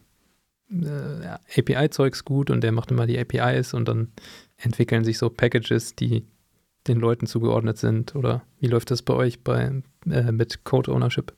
äh, 0.69 1.59
API-Zeugs 1.59 2.25
gut 2.25 2.49
und 2.49 2.61
der 2.61 2.71
macht 2.71 2.91
immer 2.91 3.05
die 3.05 3.19
APIs 3.19 3.73
und 3.73 3.87
dann 3.87 4.11
entwickeln 4.57 5.03
sich 5.03 5.17
so 5.17 5.29
Packages, 5.29 5.95
die 5.95 6.25
den 6.87 6.99
Leuten 6.99 7.27
zugeordnet 7.27 7.77
sind? 7.77 8.15
Oder 8.15 8.43
wie 8.59 8.67
läuft 8.67 8.91
das 8.91 9.01
bei 9.01 9.13
euch 9.13 9.41
bei, 9.41 9.81
äh, 10.09 10.31
mit 10.31 10.63
Code 10.63 10.91
Ownership? 10.91 11.33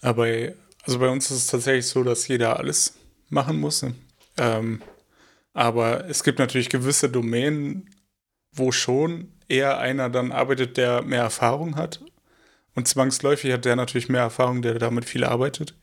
Aber 0.00 0.26
also 0.82 0.98
bei 0.98 1.08
uns 1.08 1.30
ist 1.30 1.36
es 1.36 1.46
tatsächlich 1.46 1.86
so, 1.86 2.02
dass 2.02 2.28
jeder 2.28 2.58
alles 2.58 2.94
machen 3.28 3.60
muss. 3.60 3.82
Ne? 3.82 3.94
Ähm, 4.38 4.82
aber 5.52 6.08
es 6.08 6.22
gibt 6.22 6.38
natürlich 6.38 6.68
gewisse 6.68 7.10
Domänen, 7.10 7.90
wo 8.52 8.72
schon 8.72 9.28
eher 9.50 9.78
einer 9.78 10.08
dann 10.08 10.32
arbeitet, 10.32 10.76
der 10.76 11.02
mehr 11.02 11.22
Erfahrung 11.22 11.76
hat. 11.76 12.00
Und 12.74 12.86
zwangsläufig 12.86 13.52
hat 13.52 13.64
der 13.64 13.76
natürlich 13.76 14.08
mehr 14.08 14.22
Erfahrung, 14.22 14.62
der 14.62 14.78
damit 14.78 15.04
viel 15.04 15.24
arbeitet. 15.24 15.74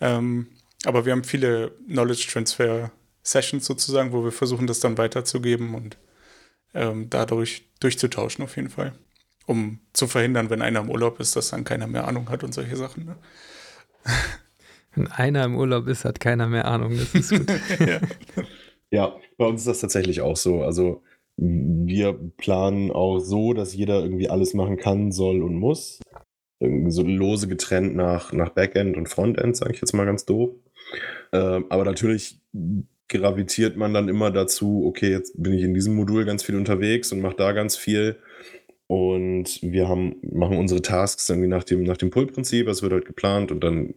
Ähm, 0.00 0.48
aber 0.84 1.06
wir 1.06 1.12
haben 1.12 1.24
viele 1.24 1.72
Knowledge 1.88 2.28
Transfer 2.30 2.90
Sessions 3.22 3.64
sozusagen, 3.64 4.12
wo 4.12 4.22
wir 4.22 4.32
versuchen, 4.32 4.66
das 4.66 4.80
dann 4.80 4.98
weiterzugeben 4.98 5.74
und 5.74 5.96
ähm, 6.74 7.08
dadurch 7.08 7.64
durchzutauschen 7.80 8.44
auf 8.44 8.56
jeden 8.56 8.68
Fall. 8.68 8.92
Um 9.46 9.80
zu 9.92 10.06
verhindern, 10.06 10.50
wenn 10.50 10.60
einer 10.60 10.80
im 10.80 10.90
Urlaub 10.90 11.20
ist, 11.20 11.36
dass 11.36 11.50
dann 11.50 11.64
keiner 11.64 11.86
mehr 11.86 12.06
Ahnung 12.06 12.28
hat 12.28 12.44
und 12.44 12.52
solche 12.52 12.76
Sachen. 12.76 13.06
Ne? 13.06 13.16
Wenn 14.94 15.08
einer 15.08 15.44
im 15.44 15.56
Urlaub 15.56 15.88
ist, 15.88 16.04
hat 16.04 16.20
keiner 16.20 16.46
mehr 16.46 16.66
Ahnung. 16.66 16.96
Das 16.96 17.14
ist 17.14 17.30
gut. 17.30 17.50
ja. 17.80 18.00
ja, 18.90 19.16
bei 19.36 19.44
uns 19.44 19.62
ist 19.62 19.66
das 19.66 19.80
tatsächlich 19.80 20.20
auch 20.20 20.36
so. 20.36 20.62
Also 20.62 21.02
wir 21.36 22.12
planen 22.36 22.90
auch 22.90 23.18
so, 23.18 23.52
dass 23.52 23.74
jeder 23.74 24.02
irgendwie 24.02 24.28
alles 24.28 24.54
machen 24.54 24.76
kann, 24.76 25.12
soll 25.12 25.42
und 25.42 25.56
muss. 25.56 26.00
So 26.60 27.02
lose 27.02 27.48
getrennt 27.48 27.96
nach, 27.96 28.32
nach 28.32 28.50
Backend 28.50 28.96
und 28.96 29.08
Frontend, 29.08 29.56
sage 29.56 29.72
ich 29.72 29.80
jetzt 29.80 29.92
mal 29.92 30.06
ganz 30.06 30.24
doof. 30.24 30.50
Ähm, 31.32 31.66
aber 31.68 31.84
natürlich 31.84 32.40
gravitiert 33.08 33.76
man 33.76 33.92
dann 33.92 34.08
immer 34.08 34.30
dazu, 34.30 34.84
okay, 34.86 35.10
jetzt 35.10 35.40
bin 35.42 35.52
ich 35.52 35.62
in 35.62 35.74
diesem 35.74 35.94
Modul 35.94 36.24
ganz 36.24 36.42
viel 36.42 36.56
unterwegs 36.56 37.12
und 37.12 37.20
mache 37.20 37.36
da 37.36 37.52
ganz 37.52 37.76
viel. 37.76 38.16
Und 38.86 39.60
wir 39.62 39.88
haben, 39.88 40.16
machen 40.22 40.56
unsere 40.58 40.82
Tasks 40.82 41.28
irgendwie 41.28 41.48
nach 41.48 41.64
dem, 41.64 41.82
nach 41.82 41.96
dem 41.96 42.10
Pull-Prinzip, 42.10 42.68
es 42.68 42.82
wird 42.82 42.92
halt 42.92 43.06
geplant 43.06 43.50
und 43.50 43.64
dann 43.64 43.94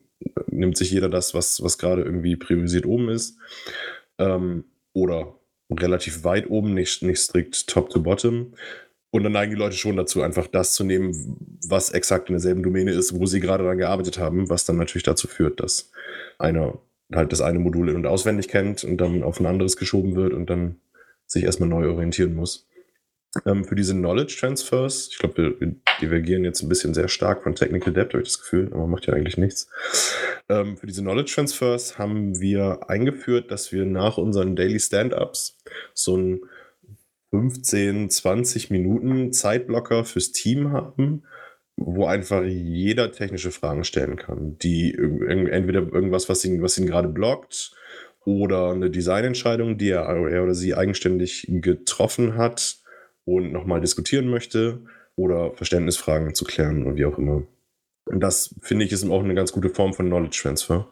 nimmt 0.47 0.77
sich 0.77 0.91
jeder 0.91 1.09
das, 1.09 1.33
was, 1.33 1.61
was 1.61 1.77
gerade 1.77 2.01
irgendwie 2.01 2.35
priorisiert 2.35 2.85
oben 2.85 3.09
ist. 3.09 3.37
Ähm, 4.17 4.65
oder 4.93 5.36
relativ 5.69 6.23
weit 6.23 6.49
oben, 6.49 6.73
nicht, 6.73 7.03
nicht 7.03 7.19
strikt 7.19 7.67
top 7.67 7.89
to 7.89 8.01
bottom. 8.01 8.53
Und 9.09 9.23
dann 9.23 9.31
neigen 9.31 9.51
die 9.51 9.57
Leute 9.57 9.75
schon 9.75 9.95
dazu, 9.95 10.21
einfach 10.21 10.47
das 10.47 10.73
zu 10.73 10.83
nehmen, 10.83 11.57
was 11.67 11.91
exakt 11.91 12.29
in 12.29 12.33
derselben 12.33 12.61
Domäne 12.61 12.91
ist, 12.91 13.17
wo 13.17 13.25
sie 13.25 13.39
gerade 13.39 13.63
daran 13.63 13.77
gearbeitet 13.77 14.19
haben, 14.19 14.49
was 14.49 14.65
dann 14.65 14.77
natürlich 14.77 15.03
dazu 15.03 15.27
führt, 15.27 15.59
dass 15.59 15.91
einer 16.37 16.77
halt 17.13 17.31
das 17.31 17.41
eine 17.41 17.59
Modul 17.59 17.89
in- 17.89 17.95
und 17.95 18.05
auswendig 18.05 18.49
kennt 18.49 18.83
und 18.83 18.97
dann 18.97 19.23
auf 19.23 19.39
ein 19.39 19.45
anderes 19.45 19.77
geschoben 19.77 20.15
wird 20.15 20.33
und 20.33 20.49
dann 20.49 20.75
sich 21.25 21.43
erstmal 21.43 21.69
neu 21.69 21.89
orientieren 21.89 22.35
muss. 22.35 22.67
Ähm, 23.45 23.65
für 23.65 23.75
diese 23.75 23.93
Knowledge 23.93 24.37
Transfers, 24.39 25.09
ich 25.11 25.17
glaube, 25.17 25.55
wir, 25.59 25.75
divergieren 26.01 26.43
jetzt 26.43 26.61
ein 26.61 26.69
bisschen 26.69 26.93
sehr 26.93 27.07
stark 27.07 27.43
von 27.43 27.55
Technical 27.55 27.93
Debt, 27.93 28.13
habe 28.13 28.21
ich 28.21 28.29
das 28.29 28.39
Gefühl, 28.39 28.69
aber 28.71 28.87
macht 28.87 29.07
ja 29.07 29.13
eigentlich 29.13 29.37
nichts. 29.37 29.69
Ähm, 30.49 30.77
für 30.77 30.87
diese 30.87 31.01
Knowledge 31.01 31.33
Transfers 31.33 31.97
haben 31.97 32.39
wir 32.39 32.89
eingeführt, 32.89 33.51
dass 33.51 33.71
wir 33.71 33.85
nach 33.85 34.17
unseren 34.17 34.55
Daily 34.55 34.79
Stand-Ups 34.79 35.57
so 35.93 36.17
ein 36.17 36.41
15, 37.31 38.09
20 38.09 38.69
Minuten 38.69 39.33
Zeitblocker 39.33 40.05
fürs 40.05 40.31
Team 40.31 40.71
haben, 40.71 41.23
wo 41.75 42.05
einfach 42.05 42.43
jeder 42.43 43.11
technische 43.11 43.51
Fragen 43.51 43.83
stellen 43.83 44.15
kann, 44.15 44.57
die 44.57 44.93
entweder 44.95 45.81
irgendwas, 45.81 46.29
was 46.29 46.43
ihn, 46.45 46.61
was 46.61 46.77
ihn 46.77 46.87
gerade 46.87 47.09
blockt, 47.09 47.73
oder 48.25 48.71
eine 48.71 48.89
Designentscheidung, 48.89 49.77
die 49.77 49.91
er 49.91 50.43
oder 50.43 50.53
sie 50.53 50.75
eigenständig 50.75 51.47
getroffen 51.49 52.35
hat 52.35 52.77
und 53.27 53.51
nochmal 53.51 53.81
diskutieren 53.81 54.29
möchte, 54.29 54.81
oder 55.17 55.53
Verständnisfragen 55.53 56.33
zu 56.33 56.45
klären 56.45 56.85
und 56.85 56.95
wie 56.95 57.05
auch 57.05 57.17
immer. 57.17 57.43
Und 58.05 58.21
das 58.21 58.55
finde 58.61 58.85
ich 58.85 58.91
ist 58.91 59.07
auch 59.09 59.23
eine 59.23 59.35
ganz 59.35 59.51
gute 59.51 59.69
Form 59.69 59.93
von 59.93 60.05
Knowledge 60.05 60.39
Transfer. 60.41 60.87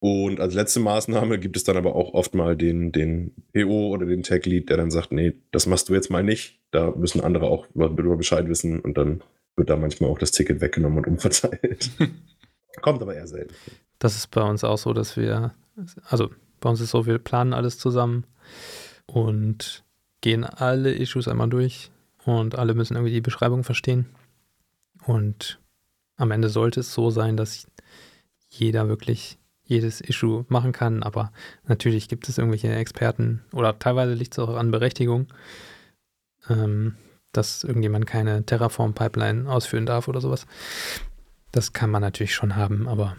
Und 0.00 0.40
als 0.40 0.54
letzte 0.54 0.80
Maßnahme 0.80 1.38
gibt 1.38 1.56
es 1.56 1.64
dann 1.64 1.76
aber 1.76 1.96
auch 1.96 2.14
oft 2.14 2.34
mal 2.34 2.56
den, 2.56 2.92
den 2.92 3.34
PO 3.52 3.88
oder 3.88 4.06
den 4.06 4.22
Tech 4.22 4.46
Lead, 4.46 4.70
der 4.70 4.76
dann 4.76 4.90
sagt, 4.90 5.12
nee, 5.12 5.34
das 5.50 5.66
machst 5.66 5.88
du 5.88 5.94
jetzt 5.94 6.10
mal 6.10 6.22
nicht. 6.22 6.60
Da 6.70 6.92
müssen 6.92 7.20
andere 7.20 7.46
auch 7.46 7.66
darüber 7.74 8.16
Bescheid 8.16 8.48
wissen 8.48 8.80
und 8.80 8.96
dann 8.96 9.22
wird 9.56 9.68
da 9.68 9.76
manchmal 9.76 10.08
auch 10.08 10.18
das 10.18 10.30
Ticket 10.30 10.60
weggenommen 10.60 10.98
und 10.98 11.06
umverteilt. 11.08 11.90
Kommt 12.80 13.02
aber 13.02 13.16
eher 13.16 13.26
selten. 13.26 13.52
Das 13.98 14.14
ist 14.14 14.28
bei 14.28 14.42
uns 14.42 14.62
auch 14.62 14.78
so, 14.78 14.92
dass 14.92 15.16
wir, 15.16 15.52
also 16.04 16.30
bei 16.60 16.70
uns 16.70 16.80
ist 16.80 16.90
so, 16.90 17.06
wir 17.06 17.18
planen 17.18 17.52
alles 17.52 17.78
zusammen 17.78 18.24
und 19.06 19.84
gehen 20.20 20.44
alle 20.44 20.92
Issues 20.92 21.28
einmal 21.28 21.48
durch 21.48 21.90
und 22.24 22.56
alle 22.56 22.74
müssen 22.74 22.94
irgendwie 22.96 23.14
die 23.14 23.20
Beschreibung 23.20 23.64
verstehen. 23.64 24.06
Und 25.04 25.60
am 26.16 26.30
Ende 26.30 26.48
sollte 26.48 26.80
es 26.80 26.92
so 26.92 27.10
sein, 27.10 27.36
dass 27.36 27.66
jeder 28.48 28.88
wirklich 28.88 29.38
jedes 29.64 30.00
Issue 30.00 30.46
machen 30.48 30.72
kann, 30.72 31.02
aber 31.02 31.30
natürlich 31.66 32.08
gibt 32.08 32.28
es 32.28 32.38
irgendwelche 32.38 32.74
Experten 32.74 33.44
oder 33.52 33.78
teilweise 33.78 34.14
liegt 34.14 34.32
es 34.32 34.38
auch 34.38 34.56
an 34.56 34.70
Berechtigung, 34.70 35.26
ähm, 36.48 36.96
dass 37.32 37.64
irgendjemand 37.64 38.06
keine 38.06 38.44
Terraform-Pipeline 38.44 39.50
ausführen 39.50 39.84
darf 39.84 40.08
oder 40.08 40.22
sowas. 40.22 40.46
Das 41.52 41.74
kann 41.74 41.90
man 41.90 42.00
natürlich 42.00 42.34
schon 42.34 42.56
haben, 42.56 42.88
aber 42.88 43.16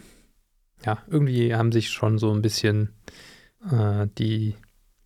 ja, 0.85 0.97
irgendwie 1.07 1.53
haben 1.53 1.71
sich 1.71 1.89
schon 1.89 2.17
so 2.17 2.33
ein 2.33 2.41
bisschen 2.41 2.89
äh, 3.71 4.07
die 4.17 4.55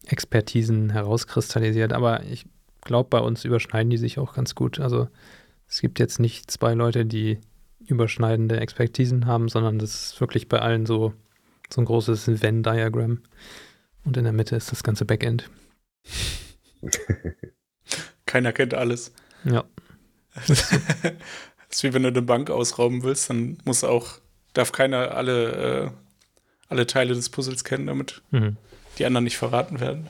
Expertisen 0.05 0.89
herauskristallisiert, 0.89 1.93
aber 1.93 2.23
ich 2.23 2.45
glaube, 2.81 3.09
bei 3.09 3.19
uns 3.19 3.45
überschneiden 3.45 3.89
die 3.89 3.97
sich 3.97 4.19
auch 4.19 4.33
ganz 4.33 4.55
gut. 4.55 4.79
Also 4.79 5.07
es 5.67 5.81
gibt 5.81 5.99
jetzt 5.99 6.19
nicht 6.19 6.51
zwei 6.51 6.73
Leute, 6.73 7.05
die 7.05 7.39
überschneidende 7.79 8.59
Expertisen 8.59 9.25
haben, 9.25 9.49
sondern 9.49 9.79
das 9.79 10.11
ist 10.11 10.21
wirklich 10.21 10.47
bei 10.47 10.59
allen 10.59 10.85
so, 10.85 11.13
so 11.69 11.81
ein 11.81 11.85
großes 11.85 12.41
Venn-Diagramm. 12.41 13.21
Und 14.05 14.17
in 14.17 14.23
der 14.23 14.33
Mitte 14.33 14.55
ist 14.55 14.71
das 14.71 14.83
ganze 14.83 15.05
Backend. 15.05 15.49
Keiner 18.25 18.51
kennt 18.51 18.73
alles. 18.73 19.13
Ja. 19.45 19.63
das 20.47 20.71
ist 21.69 21.83
wie 21.83 21.93
wenn 21.93 22.03
du 22.03 22.09
eine 22.09 22.21
Bank 22.21 22.49
ausrauben 22.49 23.03
willst, 23.03 23.29
dann 23.29 23.57
muss 23.65 23.83
auch, 23.83 24.19
darf 24.53 24.71
keiner 24.71 25.15
alle, 25.15 25.51
äh, 25.51 25.89
alle 26.69 26.87
Teile 26.87 27.13
des 27.13 27.29
Puzzles 27.29 27.63
kennen, 27.63 27.87
damit 27.87 28.21
mhm. 28.31 28.57
Die 28.97 29.05
anderen 29.05 29.23
nicht 29.23 29.37
verraten 29.37 29.79
werden. 29.79 30.07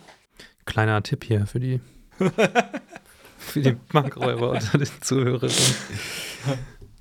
Kleiner 0.65 1.03
Tipp 1.03 1.23
hier 1.23 1.45
für 1.45 1.59
die 1.59 1.81
für 3.37 3.61
die 3.61 3.75
Bankräuber 3.91 4.51
unter 4.51 4.77
den 4.77 4.89
Zuhörern. 5.01 5.51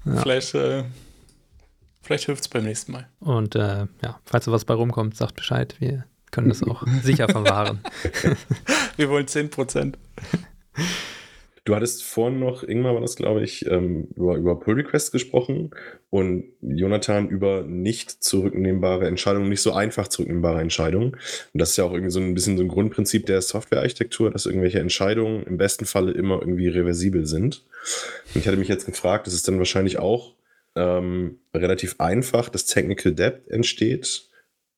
Ja. 0.04 0.16
Vielleicht, 0.22 0.54
äh, 0.54 0.84
vielleicht 2.02 2.26
hilft 2.26 2.42
es 2.42 2.48
beim 2.48 2.64
nächsten 2.64 2.92
Mal. 2.92 3.08
Und 3.20 3.54
äh, 3.54 3.86
ja, 4.02 4.20
falls 4.24 4.46
da 4.46 4.52
was 4.52 4.64
bei 4.64 4.74
rumkommt, 4.74 5.16
sagt 5.16 5.36
Bescheid. 5.36 5.76
Wir 5.78 6.04
können 6.30 6.48
das 6.48 6.62
auch 6.62 6.84
sicher 7.02 7.28
verwahren. 7.28 7.80
Wir 8.96 9.08
wollen 9.08 9.28
10 9.28 9.50
Prozent. 9.50 9.98
Du 11.64 11.76
hattest 11.76 12.02
vorhin 12.02 12.40
noch, 12.40 12.64
Ingmar 12.64 12.94
war 12.94 13.00
das, 13.00 13.14
glaube 13.14 13.44
ich, 13.44 13.66
ähm, 13.66 14.08
über, 14.16 14.34
über 14.34 14.58
Pull 14.58 14.74
Requests 14.74 15.12
gesprochen 15.12 15.70
und 16.10 16.44
Jonathan 16.60 17.28
über 17.28 17.62
nicht 17.62 18.10
zurücknehmbare 18.10 19.06
Entscheidungen, 19.06 19.48
nicht 19.48 19.62
so 19.62 19.72
einfach 19.72 20.08
zurücknehmbare 20.08 20.60
Entscheidungen. 20.60 21.12
Und 21.12 21.60
das 21.60 21.70
ist 21.70 21.76
ja 21.76 21.84
auch 21.84 21.92
irgendwie 21.92 22.10
so 22.10 22.18
ein 22.18 22.34
bisschen 22.34 22.56
so 22.56 22.64
ein 22.64 22.68
Grundprinzip 22.68 23.26
der 23.26 23.40
Softwarearchitektur, 23.42 24.32
dass 24.32 24.46
irgendwelche 24.46 24.80
Entscheidungen 24.80 25.44
im 25.44 25.56
besten 25.56 25.84
Falle 25.84 26.10
immer 26.10 26.40
irgendwie 26.40 26.66
reversibel 26.66 27.26
sind. 27.26 27.64
Und 28.34 28.40
ich 28.40 28.48
hatte 28.48 28.58
mich 28.58 28.68
jetzt 28.68 28.86
gefragt, 28.86 29.28
das 29.28 29.34
ist 29.34 29.46
dann 29.46 29.58
wahrscheinlich 29.58 30.00
auch 30.00 30.34
ähm, 30.74 31.38
relativ 31.54 32.00
einfach, 32.00 32.48
dass 32.48 32.66
Technical 32.66 33.12
Debt 33.12 33.48
entsteht, 33.48 34.28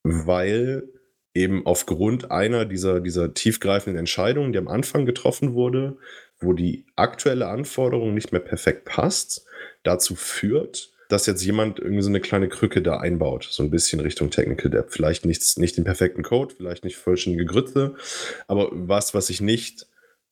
weil 0.03 0.83
eben 1.33 1.67
aufgrund 1.67 2.31
einer 2.31 2.65
dieser, 2.65 3.01
dieser 3.01 3.35
tiefgreifenden 3.35 3.99
Entscheidungen, 3.99 4.53
die 4.53 4.59
am 4.59 4.69
Anfang 4.69 5.05
getroffen 5.05 5.55
wurde, 5.55 5.97
wo 6.45 6.53
die 6.53 6.87
aktuelle 6.97 7.49
Anforderung 7.49 8.15
nicht 8.15 8.33
mehr 8.33 8.41
perfekt 8.41 8.85
passt, 8.85 9.47
dazu 9.83 10.15
führt, 10.15 10.93
dass 11.09 11.27
jetzt 11.27 11.45
jemand 11.45 11.79
irgendwie 11.79 12.03
so 12.03 12.09
eine 12.09 12.21
kleine 12.21 12.49
Krücke 12.49 12.83
da 12.83 12.99
einbaut, 12.99 13.47
so 13.51 13.63
ein 13.63 13.71
bisschen 13.71 14.01
Richtung 14.01 14.31
Technical 14.31 14.71
Debt. 14.71 14.87
Vielleicht 14.89 15.27
nicht, 15.27 15.59
nicht 15.59 15.77
den 15.77 15.85
perfekten 15.85 16.23
Code, 16.23 16.55
vielleicht 16.57 16.85
nicht 16.85 16.97
vollständige 16.97 17.45
Grütze, 17.45 17.95
aber 18.49 18.69
was, 18.73 19.15
was 19.15 19.29
sich 19.29 19.41
nicht, 19.41 19.87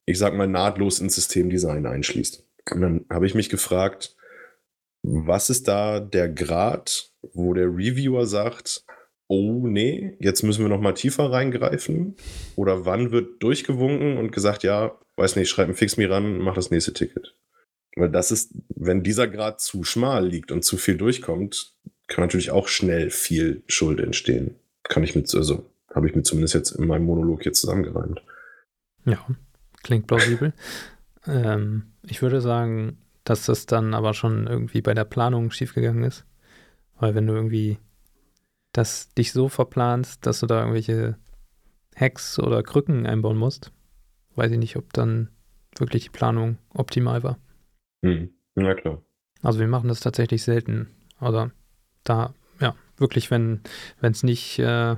ich 0.07 0.19
sag 0.19 0.35
mal, 0.35 0.49
nahtlos 0.49 1.01
ins 1.01 1.15
Systemdesign 1.15 1.87
einschließt. 1.87 2.45
Und 2.71 2.81
dann 2.81 3.05
habe 3.11 3.27
ich 3.27 3.35
mich 3.35 3.49
gefragt, 3.49 4.17
was 5.03 5.51
ist 5.51 5.69
da 5.69 6.01
der 6.01 6.29
Grad, 6.29 7.11
wo 7.33 7.55
der 7.55 7.67
Reviewer 7.67 8.27
sagt, 8.27 8.85
oh 9.29 9.67
nee, 9.67 10.17
jetzt 10.21 10.43
müssen 10.43 10.63
wir 10.63 10.69
noch 10.69 10.81
mal 10.81 10.93
tiefer 10.93 11.31
reingreifen? 11.33 12.17
Oder 12.57 12.85
wann 12.85 13.11
wird 13.11 13.43
durchgewunken 13.43 14.17
und 14.17 14.31
gesagt, 14.31 14.63
ja, 14.63 14.99
weiß 15.17 15.37
nicht, 15.37 15.49
schreib 15.49 15.69
ein 15.69 15.75
Fix 15.75 15.97
Me 15.97 16.09
ran, 16.09 16.39
mach 16.39 16.55
das 16.55 16.71
nächste 16.71 16.93
Ticket. 16.93 17.35
Weil 17.97 18.11
das 18.11 18.31
ist, 18.31 18.55
wenn 18.75 19.03
dieser 19.03 19.29
Grad 19.29 19.61
zu 19.61 19.85
schmal 19.85 20.27
liegt 20.27 20.51
und 20.51 20.65
zu 20.65 20.77
viel 20.77 20.97
durchkommt, 20.97 21.75
kann 22.07 22.25
natürlich 22.25 22.51
auch 22.51 22.69
schnell 22.69 23.11
viel 23.11 23.63
Schuld 23.67 24.01
entstehen. 24.01 24.57
Kann 24.85 25.05
ich 25.05 25.15
mit, 25.15 25.33
also 25.35 25.71
habe 25.95 26.09
ich 26.09 26.15
mir 26.15 26.23
zumindest 26.23 26.55
jetzt 26.55 26.71
in 26.73 26.87
meinem 26.87 27.05
Monolog 27.05 27.43
hier 27.43 27.53
zusammengereimt. 27.53 28.23
Ja, 29.05 29.25
klingt 29.83 30.07
plausibel. 30.07 30.53
ähm, 31.27 31.93
ich 32.03 32.23
würde 32.23 32.41
sagen, 32.41 32.99
dass 33.25 33.47
das 33.47 33.67
dann 33.67 33.95
aber 33.95 34.15
schon 34.15 34.47
irgendwie 34.47 34.81
bei 34.81 34.95
der 34.95 35.05
Planung 35.05 35.51
schiefgegangen 35.51 36.05
ist. 36.05 36.25
Weil 36.99 37.15
wenn 37.15 37.27
du 37.27 37.35
irgendwie 37.35 37.79
das 38.73 39.11
dich 39.11 39.33
so 39.33 39.49
verplanst, 39.49 40.27
dass 40.27 40.41
du 40.41 40.47
da 40.47 40.61
irgendwelche 40.61 41.17
Hacks 41.95 42.39
oder 42.39 42.63
Krücken 42.63 43.07
einbauen 43.07 43.37
musst, 43.37 43.71
weiß 44.37 44.53
ich 44.53 44.59
nicht, 44.59 44.77
ob 44.77 44.93
dann 44.93 45.29
wirklich 45.79 46.05
die 46.05 46.11
Planung 46.11 46.59
optimal 46.75 47.23
war. 47.23 47.39
Hm. 48.05 48.31
Na 48.55 48.75
klar. 48.75 49.03
Also 49.43 49.59
wir 49.59 49.69
machen 49.69 49.89
das 49.89 50.01
tatsächlich 50.01 50.43
selten. 50.43 50.89
Aber 51.19 51.51
da, 52.05 52.35
ja, 52.61 52.75
wirklich, 52.97 53.31
wenn 53.31 53.61
es 54.01 54.23
nicht, 54.23 54.59
äh, 54.59 54.97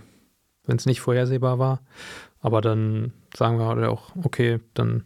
wenn 0.65 0.77
es 0.77 0.87
nicht 0.87 1.01
vorhersehbar 1.01 1.59
war, 1.59 1.81
aber 2.41 2.61
dann 2.61 3.13
sagen 3.35 3.59
wir 3.59 3.67
halt 3.67 3.85
auch, 3.85 4.15
okay, 4.17 4.61
dann 4.75 5.05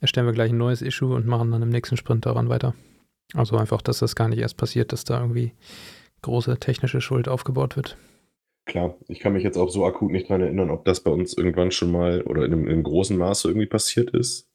erstellen 0.00 0.26
wir 0.26 0.32
gleich 0.32 0.50
ein 0.50 0.58
neues 0.58 0.82
Issue 0.82 1.14
und 1.14 1.26
machen 1.26 1.50
dann 1.50 1.62
im 1.62 1.68
nächsten 1.68 1.96
Sprint 1.96 2.26
daran 2.26 2.48
weiter. 2.48 2.74
Also 3.34 3.56
einfach, 3.56 3.82
dass 3.82 3.98
das 3.98 4.14
gar 4.14 4.28
nicht 4.28 4.38
erst 4.38 4.56
passiert, 4.56 4.92
dass 4.92 5.04
da 5.04 5.20
irgendwie 5.20 5.52
große 6.22 6.58
technische 6.58 7.00
Schuld 7.00 7.28
aufgebaut 7.28 7.76
wird. 7.76 7.96
Klar, 8.66 8.96
ich 9.08 9.20
kann 9.20 9.34
mich 9.34 9.42
jetzt 9.42 9.58
auch 9.58 9.68
so 9.68 9.84
akut 9.84 10.10
nicht 10.10 10.28
dran 10.28 10.40
erinnern, 10.40 10.70
ob 10.70 10.84
das 10.84 11.00
bei 11.00 11.10
uns 11.10 11.36
irgendwann 11.36 11.70
schon 11.70 11.92
mal 11.92 12.22
oder 12.22 12.44
in 12.44 12.52
einem, 12.52 12.66
in 12.66 12.72
einem 12.72 12.82
großen 12.82 13.16
Maße 13.16 13.48
irgendwie 13.48 13.66
passiert 13.66 14.10
ist. 14.10 14.48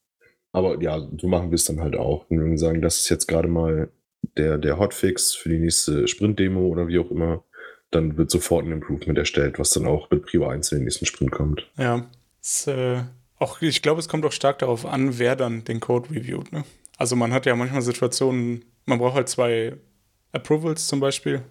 Aber 0.52 0.82
ja, 0.82 1.08
so 1.18 1.28
machen 1.28 1.52
wir 1.52 1.56
es 1.56 1.66
dann 1.66 1.80
halt 1.80 1.96
auch. 1.96 2.26
Wenn 2.30 2.50
wir 2.50 2.58
sagen, 2.58 2.82
das 2.82 3.00
ist 3.00 3.10
jetzt 3.10 3.28
gerade 3.28 3.48
mal 3.48 3.90
der, 4.38 4.58
der 4.58 4.80
Hotfix 4.80 5.36
für 5.36 5.50
die 5.50 5.60
nächste 5.60 6.08
Sprint-Demo 6.08 6.62
oder 6.68 6.88
wie 6.88 6.98
auch 7.00 7.12
immer, 7.12 7.44
dann 7.92 8.18
wird 8.18 8.32
sofort 8.32 8.66
ein 8.66 8.72
Improvement 8.72 9.18
erstellt, 9.18 9.60
was 9.60 9.72
dann 9.72 9.86
auch 9.86 10.10
mit 10.10 10.26
Prio 10.26 10.48
1 10.48 10.72
in 10.72 10.80
den 10.80 10.86
nächsten 10.86 11.06
Sprint 11.06 11.32
kommt. 11.32 11.70
Ja, 11.78 12.10
es, 12.42 12.68
äh, 12.68 13.02
auch, 13.38 13.62
ich 13.62 13.82
glaube, 13.82 14.00
es 14.00 14.10
kommt 14.10 14.26
auch 14.26 14.32
stark 14.32 14.60
darauf 14.60 14.86
an, 14.86 15.18
wer 15.18 15.36
dann 15.36 15.64
den 15.64 15.80
Code 15.80 16.10
reviewt. 16.10 16.52
Ne? 16.52 16.64
Also 16.98 17.16
man 17.16 17.32
hat 17.32 17.46
ja 17.46 17.56
manchmal 17.56 17.82
Situationen, 17.82 18.66
man 18.86 19.00
braucht 19.00 19.16
halt 19.16 19.30
zwei 19.30 19.78
Approvals 20.32 20.88
zum 20.88 21.00
Beispiel 21.00 21.42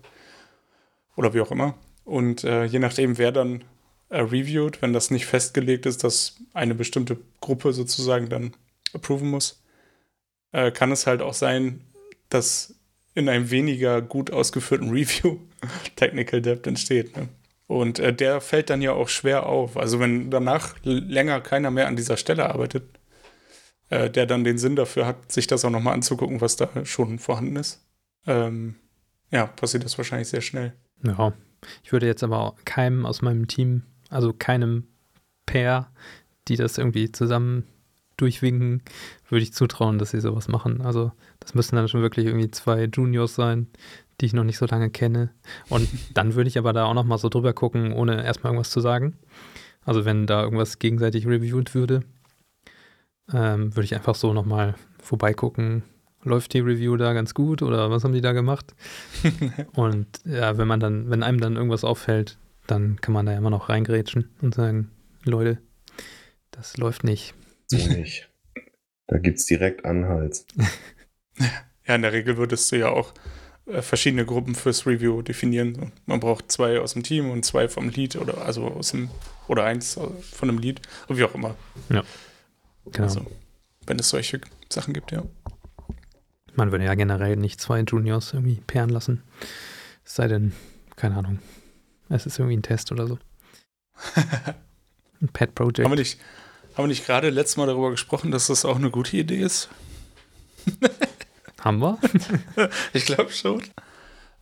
oder 1.17 1.35
wie 1.35 1.41
auch 1.41 1.51
immer. 1.51 1.75
Und 2.09 2.43
äh, 2.43 2.65
je 2.65 2.79
nachdem, 2.79 3.19
wer 3.19 3.33
dann 3.33 3.65
äh, 4.09 4.21
reviewt, 4.21 4.81
wenn 4.81 4.95
das 4.95 5.11
nicht 5.11 5.27
festgelegt 5.27 5.85
ist, 5.85 6.05
dass 6.05 6.37
eine 6.55 6.75
bestimmte 6.75 7.19
Gruppe 7.43 7.75
sozusagen 7.75 8.31
dann 8.31 8.55
approven 8.95 9.29
muss, 9.29 9.63
äh, 10.53 10.71
kann 10.71 10.91
es 10.91 11.07
halt 11.07 11.21
auch 11.21 11.35
sein, 11.35 11.85
dass 12.31 12.75
in 13.15 13.29
einem 13.29 13.51
weniger 13.51 14.01
gut 14.01 14.31
ausgeführten 14.31 14.89
Review 14.89 15.37
Technical 15.97 16.41
Debt 16.41 16.67
entsteht. 16.67 17.15
Ne? 17.15 17.29
Und 17.67 17.99
äh, 17.99 18.15
der 18.15 18.41
fällt 18.41 18.71
dann 18.71 18.81
ja 18.81 18.93
auch 18.93 19.11
schwer 19.11 19.45
auf. 19.45 19.77
Also 19.77 20.01
wenn 20.01 20.31
danach 20.31 20.77
länger 20.85 21.43
keiner 21.43 21.71
mehr 21.71 21.89
an 21.89 21.97
dieser 21.97 22.17
Stelle 22.17 22.49
arbeitet, 22.49 22.85
äh, 23.91 24.09
der 24.09 24.25
dann 24.25 24.45
den 24.45 24.57
Sinn 24.57 24.77
dafür 24.77 25.05
hat, 25.05 25.31
sich 25.31 25.47
das 25.47 25.63
auch 25.67 25.71
nochmal 25.71 25.93
anzugucken, 25.93 26.41
was 26.41 26.57
da 26.57 26.71
schon 26.87 27.19
vorhanden 27.19 27.57
ist, 27.57 27.87
ähm, 28.27 28.77
ja, 29.31 29.47
passiert 29.47 29.85
das 29.85 29.99
wahrscheinlich 29.99 30.29
sehr 30.29 30.41
schnell. 30.41 30.73
Ja, 31.05 31.35
ich 31.83 31.93
würde 31.93 32.07
jetzt 32.07 32.23
aber 32.23 32.55
keinem 32.65 33.07
aus 33.07 33.23
meinem 33.23 33.49
Team, 33.49 33.83
also 34.11 34.33
keinem 34.33 34.87
Pair, 35.47 35.91
die 36.49 36.57
das 36.57 36.79
irgendwie 36.79 37.13
zusammen 37.13 37.65
durchwinken, 38.17 38.83
würde 39.29 39.43
ich 39.43 39.53
zutrauen, 39.53 39.99
dass 39.99 40.11
sie 40.11 40.21
sowas 40.21 40.49
machen. 40.49 40.81
Also 40.83 41.13
das 41.41 41.55
müssen 41.55 41.77
dann 41.77 41.89
schon 41.89 42.03
wirklich 42.03 42.27
irgendwie 42.27 42.51
zwei 42.51 42.85
Juniors 42.85 43.35
sein, 43.35 43.69
die 44.21 44.27
ich 44.27 44.33
noch 44.33 44.45
nicht 44.45 44.59
so 44.59 44.67
lange 44.67 44.91
kenne. 44.91 45.31
Und 45.69 45.89
dann 46.15 46.35
würde 46.35 46.49
ich 46.49 46.59
aber 46.59 46.73
da 46.73 46.85
auch 46.85 46.95
noch 46.95 47.05
mal 47.05 47.19
so 47.19 47.29
drüber 47.29 47.53
gucken, 47.53 47.93
ohne 47.93 48.25
erstmal 48.25 48.53
irgendwas 48.53 48.71
zu 48.71 48.81
sagen. 48.81 49.17
Also 49.85 50.05
wenn 50.05 50.27
da 50.27 50.43
irgendwas 50.43 50.79
gegenseitig 50.79 51.27
reviewed 51.27 51.75
würde, 51.75 52.03
ähm, 53.33 53.75
würde 53.75 53.85
ich 53.85 53.95
einfach 53.95 54.15
so 54.15 54.33
noch 54.33 54.45
mal 54.45 54.75
vorbeigucken. 55.01 55.83
Läuft 56.29 56.53
die 56.53 56.61
Review 56.61 56.97
da 56.97 57.15
ganz 57.15 57.33
gut 57.33 57.63
oder 57.63 57.91
was 57.91 58.05
haben 58.05 58.13
die 58.13 58.21
da 58.21 58.33
gemacht? 58.33 58.75
und 59.75 60.07
ja, 60.27 60.59
wenn 60.59 60.69
man 60.69 60.79
dann, 60.79 61.09
wenn 61.11 61.23
einem 61.23 61.41
dann 61.41 61.57
irgendwas 61.57 61.85
auffällt, 61.85 62.37
dann 62.67 63.01
kann 63.01 63.15
man 63.15 63.25
da 63.25 63.35
immer 63.35 63.49
noch 63.49 63.71
reingrätschen 63.71 64.29
und 64.43 64.55
sagen, 64.55 64.91
Leute, 65.25 65.59
das 66.51 66.77
läuft 66.77 67.03
nicht. 67.03 67.35
So 67.69 67.79
nicht. 67.79 68.29
Da 69.07 69.17
gibt 69.17 69.39
es 69.39 69.47
direkt 69.47 69.85
Anhalt. 69.85 70.45
Ja, 71.87 71.95
in 71.95 72.03
der 72.03 72.13
Regel 72.13 72.37
würdest 72.37 72.71
du 72.71 72.77
ja 72.77 72.91
auch 72.91 73.15
äh, 73.65 73.81
verschiedene 73.81 74.27
Gruppen 74.27 74.55
fürs 74.55 74.87
Review 74.87 75.23
definieren. 75.23 75.93
Man 76.05 76.21
braucht 76.21 76.53
zwei 76.53 76.79
aus 76.81 76.93
dem 76.93 77.03
Team 77.03 77.31
und 77.31 77.47
zwei 77.47 77.67
vom 77.67 77.89
Lead 77.89 78.17
oder 78.17 78.43
also 78.43 78.67
aus 78.67 78.91
dem 78.91 79.09
oder 79.47 79.65
eins 79.65 79.95
von 79.95 80.51
einem 80.51 80.59
Lead, 80.59 80.83
wie 81.09 81.25
auch 81.25 81.35
immer. 81.35 81.55
Ja. 81.89 82.05
Genau. 82.85 83.05
Also, 83.05 83.27
wenn 83.87 83.99
es 83.99 84.11
solche 84.11 84.43
Sachen 84.71 84.93
gibt, 84.93 85.13
ja. 85.13 85.23
Man 86.59 86.73
würde 86.73 86.87
ja 86.87 86.95
generell 86.97 87.37
nicht 87.37 87.61
zwei 87.61 87.79
Juniors 87.83 88.33
irgendwie 88.33 88.61
pairen 88.67 88.91
lassen. 88.91 89.23
Es 90.05 90.17
sei 90.17 90.27
denn, 90.27 90.53
keine 90.97 91.17
Ahnung, 91.17 91.39
es 92.09 92.27
ist 92.27 92.41
irgendwie 92.41 92.57
ein 92.57 92.65
Test 92.65 92.91
oder 92.91 93.07
so. 93.07 93.17
ein 95.23 95.29
Pet 95.29 95.55
Project. 95.55 95.85
Haben 95.85 95.93
wir 95.93 95.99
nicht, 96.01 96.19
haben 96.75 96.83
wir 96.83 96.89
nicht 96.89 97.07
gerade 97.07 97.31
letztes 97.31 97.59
Mal 97.59 97.67
darüber 97.67 97.93
gesprochen, 97.93 98.33
dass 98.33 98.49
das 98.49 98.65
auch 98.65 98.75
eine 98.75 98.91
gute 98.91 99.17
Idee 99.17 99.39
ist? 99.39 99.69
Haben 101.61 101.79
wir? 101.79 101.97
ich 102.93 103.07
glaube 103.07 103.31
schon. 103.31 103.63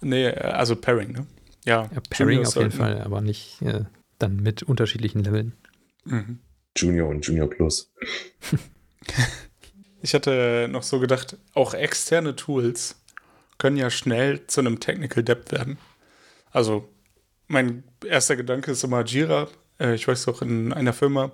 Nee, 0.01 0.29
also 0.31 0.75
Pairing, 0.75 1.13
ne? 1.13 1.27
Ja, 1.67 1.83
ja 1.83 2.01
Pairing 2.09 2.37
Juniors 2.37 2.57
auf 2.57 2.63
jeden 2.63 2.75
Fall, 2.75 3.03
aber 3.03 3.21
nicht 3.21 3.61
äh, 3.61 3.85
dann 4.19 4.37
mit 4.37 4.63
unterschiedlichen 4.63 5.23
Leveln. 5.23 5.53
Mhm. 6.07 6.39
Junior 6.75 7.11
und 7.11 7.27
Junior 7.27 7.51
Plus. 7.51 7.93
ich 10.07 10.15
hatte 10.15 10.69
noch 10.71 10.85
so 10.85 11.01
gedacht, 11.01 11.37
auch 11.53 11.75
externe 11.75 12.37
Tools 12.37 12.95
können 13.59 13.77
ja 13.77 13.91
schnell 13.91 14.47
zu 14.47 14.61
einem 14.61 14.79
Technical 14.79 15.25
Depth 15.25 15.51
werden. 15.51 15.79
Also 16.53 16.89
mein 17.49 17.83
erster 18.07 18.37
Gedanke 18.37 18.71
ist 18.71 18.85
immer 18.85 19.05
Jira. 19.05 19.49
Äh, 19.81 19.97
ich 19.97 20.07
weiß 20.07 20.27
doch, 20.27 20.43
in 20.43 20.73
einer 20.73 20.93
Firma, 20.93 21.33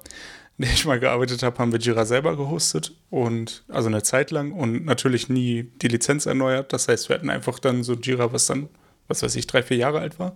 in 0.56 0.64
der 0.64 0.72
ich 0.72 0.86
mal 0.86 0.98
gearbeitet 0.98 1.42
habe, 1.42 1.58
haben 1.58 1.70
wir 1.70 1.80
Jira 1.80 2.06
selber 2.06 2.34
gehostet 2.34 2.92
und 3.10 3.62
also 3.68 3.88
eine 3.88 4.02
Zeit 4.02 4.30
lang 4.30 4.52
und 4.52 4.86
natürlich 4.86 5.28
nie 5.28 5.64
die 5.82 5.88
Lizenz 5.88 6.24
erneuert. 6.24 6.72
Das 6.72 6.88
heißt, 6.88 7.10
wir 7.10 7.16
hatten 7.16 7.28
einfach 7.28 7.58
dann 7.58 7.84
so 7.84 7.92
Jira, 7.92 8.32
was 8.32 8.46
dann, 8.46 8.70
was 9.06 9.22
weiß 9.22 9.36
ich, 9.36 9.46
drei, 9.46 9.62
vier 9.62 9.76
Jahre 9.76 10.00
alt 10.00 10.18
war. 10.18 10.34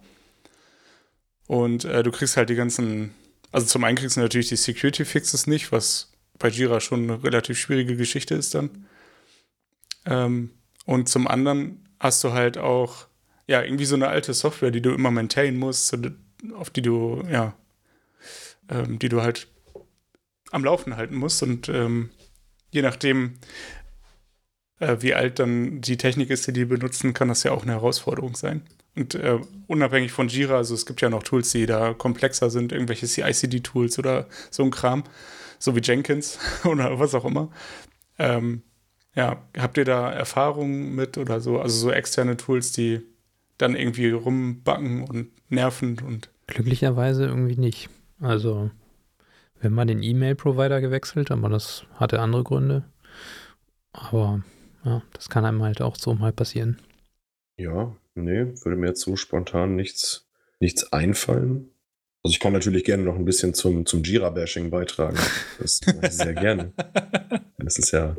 Und 1.47 1.87
äh, 1.87 2.03
du 2.03 2.11
kriegst 2.11 2.37
halt 2.37 2.51
die 2.51 2.55
ganzen, 2.55 3.15
also 3.51 3.67
zum 3.67 3.83
einen 3.83 3.97
kriegst 3.97 4.19
du 4.19 4.21
natürlich 4.21 4.49
die 4.51 4.57
Security 4.57 5.07
Fixes 5.07 5.47
nicht, 5.47 5.73
was 5.73 6.13
bei 6.39 6.49
Jira 6.49 6.81
schon 6.81 7.05
eine 7.05 7.23
relativ 7.23 7.59
schwierige 7.59 7.97
Geschichte 7.97 8.35
ist 8.35 8.55
dann. 8.55 8.87
Ähm, 10.05 10.51
und 10.85 11.09
zum 11.09 11.27
anderen 11.27 11.89
hast 11.99 12.23
du 12.25 12.33
halt 12.33 12.59
auch, 12.59 13.09
ja, 13.47 13.63
irgendwie 13.63 13.85
so 13.85 13.95
eine 13.95 14.09
alte 14.09 14.35
Software, 14.35 14.71
die 14.71 14.83
du 14.83 14.93
immer 14.93 15.11
maintainen 15.11 15.59
musst, 15.59 15.97
auf 16.55 16.71
die 16.71 16.83
du, 16.83 17.23
ja, 17.31 17.55
ähm, 18.69 18.99
die 18.99 19.09
du 19.09 19.23
halt 19.23 19.49
am 20.51 20.65
Laufen 20.65 20.97
halten 20.97 21.17
musst. 21.17 21.43
Und 21.43 21.69
ähm, 21.69 22.11
je 22.71 22.83
nachdem, 22.83 23.39
äh, 24.79 24.97
wie 25.01 25.15
alt 25.15 25.39
dann 25.39 25.81
die 25.81 25.97
Technik 25.97 26.31
ist, 26.31 26.47
die 26.47 26.53
die 26.53 26.65
benutzen, 26.65 27.15
kann 27.15 27.29
das 27.29 27.43
ja 27.43 27.53
auch 27.53 27.63
eine 27.63 27.73
Herausforderung 27.73 28.37
sein. 28.37 28.63
Und 28.97 29.15
äh, 29.15 29.39
unabhängig 29.67 30.13
von 30.13 30.29
Jira, 30.29 30.57
also 30.57 30.75
es 30.75 30.87
gibt 30.87 31.03
ja 31.03 31.11
noch 31.11 31.23
Tools, 31.23 31.51
die 31.51 31.67
da 31.67 31.93
komplexer 31.93 32.49
sind, 32.49 32.73
irgendwelche 32.73 33.07
CICD-Tools 33.07 33.99
oder 33.99 34.27
so 34.51 34.63
ein 34.63 34.71
Kram, 34.71 35.05
so 35.59 35.77
wie 35.77 35.83
Jenkins 35.83 36.39
oder 36.65 36.99
was 36.99 37.15
auch 37.15 37.27
immer. 37.27 37.51
Ähm, 38.19 38.63
ja, 39.15 39.43
habt 39.57 39.77
ihr 39.77 39.85
da 39.85 40.11
Erfahrungen 40.11 40.95
mit 40.95 41.19
oder 41.19 41.41
so? 41.41 41.61
Also 41.61 41.79
so 41.79 41.91
externe 41.91 42.37
Tools, 42.37 42.73
die 42.73 43.03
dann 43.59 43.77
irgendwie 43.77 44.11
rumbacken 44.11 45.05
und 45.05 45.31
nerven 45.51 45.99
und. 46.01 46.31
Glücklicherweise 46.47 47.27
irgendwie 47.27 47.57
nicht. 47.57 47.89
Also, 48.21 48.71
haben 49.63 49.75
mal 49.75 49.85
den 49.85 50.03
E-Mail-Provider 50.03 50.81
gewechselt, 50.81 51.31
aber 51.31 51.49
das 51.49 51.85
hatte 51.95 52.21
andere 52.21 52.45
Gründe. 52.45 52.85
Aber 53.93 54.43
ja, 54.85 55.03
das 55.13 55.29
kann 55.29 55.45
einem 55.45 55.63
halt 55.63 55.83
auch 55.83 55.97
so 55.97 56.15
mal 56.15 56.33
passieren. 56.33 56.79
Ja, 57.57 57.95
nee, 58.17 58.47
würde 58.63 58.77
mir 58.77 58.89
jetzt 58.89 59.03
so 59.03 59.17
spontan 59.17 59.77
nichts, 59.77 60.27
nichts 60.61 60.93
einfallen. 60.93 61.71
Also 62.23 62.33
ich 62.33 62.41
kann 62.41 62.53
natürlich 62.53 62.85
gerne 62.85 63.05
noch 63.05 63.15
ein 63.15 63.25
bisschen 63.25 63.55
zum, 63.55 63.87
zum 63.87 64.03
Jira-Bashing 64.03 64.71
beitragen. 64.71 65.17
Das 65.61 65.81
mache 65.87 66.07
ich 66.07 66.13
sehr 66.13 66.35
gerne. 66.35 66.73
Das 67.59 67.79
ist 67.79 67.91
ja 67.91 68.17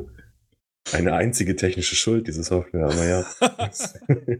eine 0.92 1.14
einzige 1.14 1.56
technische 1.56 1.96
Schuld, 1.96 2.26
diese 2.28 2.42
Software, 2.42 2.84
aber 2.84 3.06
ja. 3.06 3.24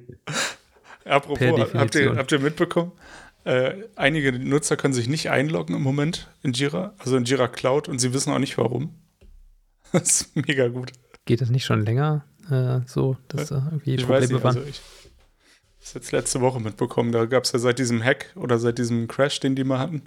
Apropos, 1.07 1.73
habt 1.73 1.95
ihr, 1.95 2.15
habt 2.17 2.31
ihr 2.31 2.41
mitbekommen? 2.41 2.93
Äh, 3.45 3.85
einige 3.97 4.33
Nutzer 4.33 4.77
können 4.77 4.93
sich 4.93 5.09
nicht 5.09 5.31
einloggen 5.31 5.75
im 5.75 5.83
Moment 5.83 6.29
in 6.43 6.53
Jira, 6.53 6.93
also 6.99 7.17
in 7.17 7.25
Jira 7.25 7.49
Cloud, 7.49 7.89
und 7.89 7.99
sie 7.99 8.13
wissen 8.13 8.31
auch 8.33 8.39
nicht 8.39 8.59
warum. 8.59 8.95
Das 9.93 10.21
ist 10.21 10.37
mega 10.37 10.69
gut. 10.69 10.93
Geht 11.25 11.41
das 11.41 11.49
nicht 11.49 11.65
schon 11.65 11.83
länger 11.83 12.27
äh, 12.51 12.81
so, 12.87 13.17
dass 13.29 13.49
da 13.49 13.69
irgendwie 13.71 13.95
ich 13.95 14.03
Probleme 14.03 14.23
weiß 14.23 14.31
nicht, 14.31 14.45
waren? 14.45 14.57
Also 14.57 14.69
ich 14.69 14.83
das 15.81 15.95
jetzt 15.95 16.13
letzte 16.13 16.41
Woche 16.41 16.61
mitbekommen. 16.61 17.13
Da 17.13 17.27
gab 17.27 17.45
es 17.45 17.53
ja 17.53 17.59
seit 17.59 17.79
diesem 17.79 18.03
Hack 18.03 18.33
oder 18.37 18.59
seit 18.59 18.79
diesem 18.79 19.09
Crash, 19.09 19.41
den 19.41 19.55
die 19.55 19.65
mal 19.65 19.79
hatten, 19.79 20.03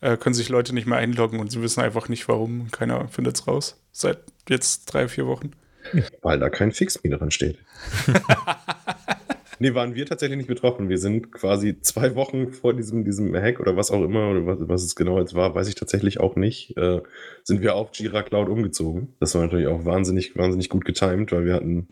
äh, 0.00 0.16
können 0.16 0.34
sich 0.34 0.48
Leute 0.48 0.74
nicht 0.74 0.86
mehr 0.86 0.98
einloggen 0.98 1.40
und 1.40 1.50
sie 1.50 1.62
wissen 1.62 1.80
einfach 1.80 2.08
nicht 2.08 2.28
warum. 2.28 2.70
Keiner 2.70 3.08
findet 3.08 3.36
es 3.36 3.46
raus. 3.46 3.82
Seit 3.92 4.18
jetzt 4.48 4.86
drei, 4.86 5.08
vier 5.08 5.26
Wochen. 5.26 5.52
Weil 6.22 6.38
da 6.38 6.48
kein 6.48 6.72
Fix 6.72 7.02
mehr 7.02 7.18
dran 7.18 7.30
steht. 7.30 7.58
Nee, 9.58 9.74
waren 9.74 9.94
wir 9.94 10.06
tatsächlich 10.06 10.36
nicht 10.36 10.48
betroffen. 10.48 10.88
Wir 10.88 10.98
sind 10.98 11.32
quasi 11.32 11.80
zwei 11.80 12.14
Wochen 12.14 12.52
vor 12.52 12.74
diesem, 12.74 13.04
diesem 13.04 13.34
Hack 13.34 13.60
oder 13.60 13.76
was 13.76 13.90
auch 13.90 14.02
immer, 14.02 14.30
oder 14.30 14.46
was, 14.46 14.58
was 14.68 14.82
es 14.82 14.96
genau 14.96 15.18
jetzt 15.18 15.34
war, 15.34 15.54
weiß 15.54 15.68
ich 15.68 15.74
tatsächlich 15.74 16.20
auch 16.20 16.36
nicht, 16.36 16.76
äh, 16.76 17.00
sind 17.44 17.62
wir 17.62 17.74
auf 17.74 17.90
Jira 17.94 18.22
Cloud 18.22 18.48
umgezogen. 18.48 19.14
Das 19.20 19.34
war 19.34 19.42
natürlich 19.42 19.68
auch 19.68 19.84
wahnsinnig, 19.84 20.36
wahnsinnig 20.36 20.68
gut 20.68 20.84
getimed, 20.84 21.32
weil 21.32 21.44
wir 21.44 21.54
hatten, 21.54 21.88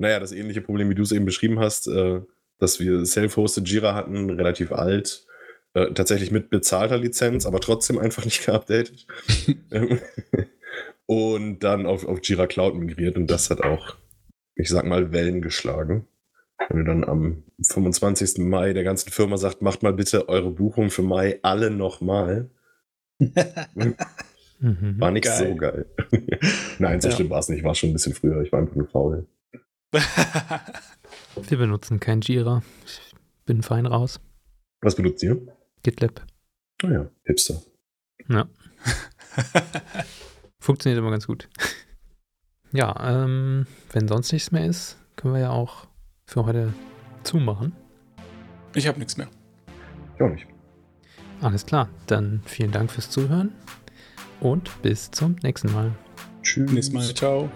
naja, 0.00 0.18
das 0.18 0.32
ähnliche 0.32 0.62
Problem, 0.62 0.88
wie 0.88 0.94
du 0.94 1.02
es 1.02 1.12
eben 1.12 1.26
beschrieben 1.26 1.60
hast, 1.60 1.86
äh, 1.86 2.22
dass 2.58 2.80
wir 2.80 3.04
Self-Hosted 3.04 3.68
Jira 3.68 3.94
hatten, 3.94 4.30
relativ 4.30 4.72
alt, 4.72 5.26
äh, 5.74 5.92
tatsächlich 5.92 6.30
mit 6.30 6.48
bezahlter 6.48 6.96
Lizenz, 6.96 7.46
aber 7.46 7.60
trotzdem 7.60 7.98
einfach 7.98 8.24
nicht 8.26 8.46
geupdatet. 8.46 9.06
und 11.06 11.60
dann 11.60 11.86
auf, 11.86 12.06
auf 12.06 12.20
Jira 12.22 12.46
Cloud 12.46 12.76
migriert 12.76 13.16
und 13.16 13.30
das 13.30 13.50
hat 13.50 13.62
auch, 13.62 13.96
ich 14.54 14.70
sag 14.70 14.86
mal, 14.86 15.12
Wellen 15.12 15.42
geschlagen. 15.42 16.06
Wenn 16.68 16.78
du 16.78 16.84
dann 16.84 17.04
am 17.04 17.44
25. 17.62 18.38
Mai 18.38 18.72
der 18.72 18.84
ganzen 18.84 19.10
Firma 19.10 19.36
sagt, 19.36 19.60
macht 19.60 19.82
mal 19.82 19.92
bitte 19.92 20.28
eure 20.28 20.50
Buchung 20.50 20.90
für 20.90 21.02
Mai 21.02 21.38
alle 21.42 21.70
nochmal. 21.70 22.50
War 24.60 25.10
nicht 25.10 25.24
geil. 25.24 25.48
so 25.48 25.56
geil. 25.56 25.86
Nein, 26.78 27.00
so 27.00 27.08
ja. 27.08 27.14
schlimm 27.14 27.30
war 27.30 27.38
es 27.38 27.48
nicht. 27.48 27.64
War 27.64 27.74
schon 27.74 27.90
ein 27.90 27.92
bisschen 27.94 28.14
früher. 28.14 28.42
Ich 28.42 28.52
war 28.52 28.60
einfach 28.60 28.76
nur 28.76 28.88
faul. 28.88 29.26
Wir 31.48 31.58
benutzen 31.58 32.00
kein 32.00 32.20
Jira. 32.20 32.62
Ich 32.84 33.14
bin 33.44 33.62
fein 33.62 33.86
raus. 33.86 34.20
Was 34.80 34.94
benutzt 34.94 35.22
ihr? 35.22 35.40
GitLab. 35.82 36.24
Oh 36.84 36.88
ja, 36.88 37.10
Hipster. 37.24 37.62
Ja. 38.28 38.48
Funktioniert 40.60 40.98
immer 40.98 41.10
ganz 41.10 41.26
gut. 41.26 41.48
Ja, 42.72 43.24
ähm, 43.24 43.66
wenn 43.92 44.06
sonst 44.06 44.32
nichts 44.32 44.52
mehr 44.52 44.66
ist, 44.66 44.96
können 45.16 45.34
wir 45.34 45.40
ja 45.40 45.50
auch 45.50 45.88
für 46.26 46.46
heute 46.46 46.72
zumachen? 47.24 47.74
Ich 48.74 48.86
habe 48.86 48.98
nichts 48.98 49.16
mehr. 49.16 49.28
Ich 50.14 50.22
auch 50.22 50.30
nicht. 50.30 50.46
Alles 51.40 51.66
klar, 51.66 51.88
dann 52.06 52.42
vielen 52.44 52.70
Dank 52.70 52.90
fürs 52.90 53.10
Zuhören 53.10 53.52
und 54.40 54.70
bis 54.82 55.10
zum 55.10 55.36
nächsten 55.42 55.72
Mal. 55.72 55.92
Tschüss. 56.42 56.70
Nächstes 56.70 56.94
Mal. 56.94 57.14
Ciao. 57.14 57.50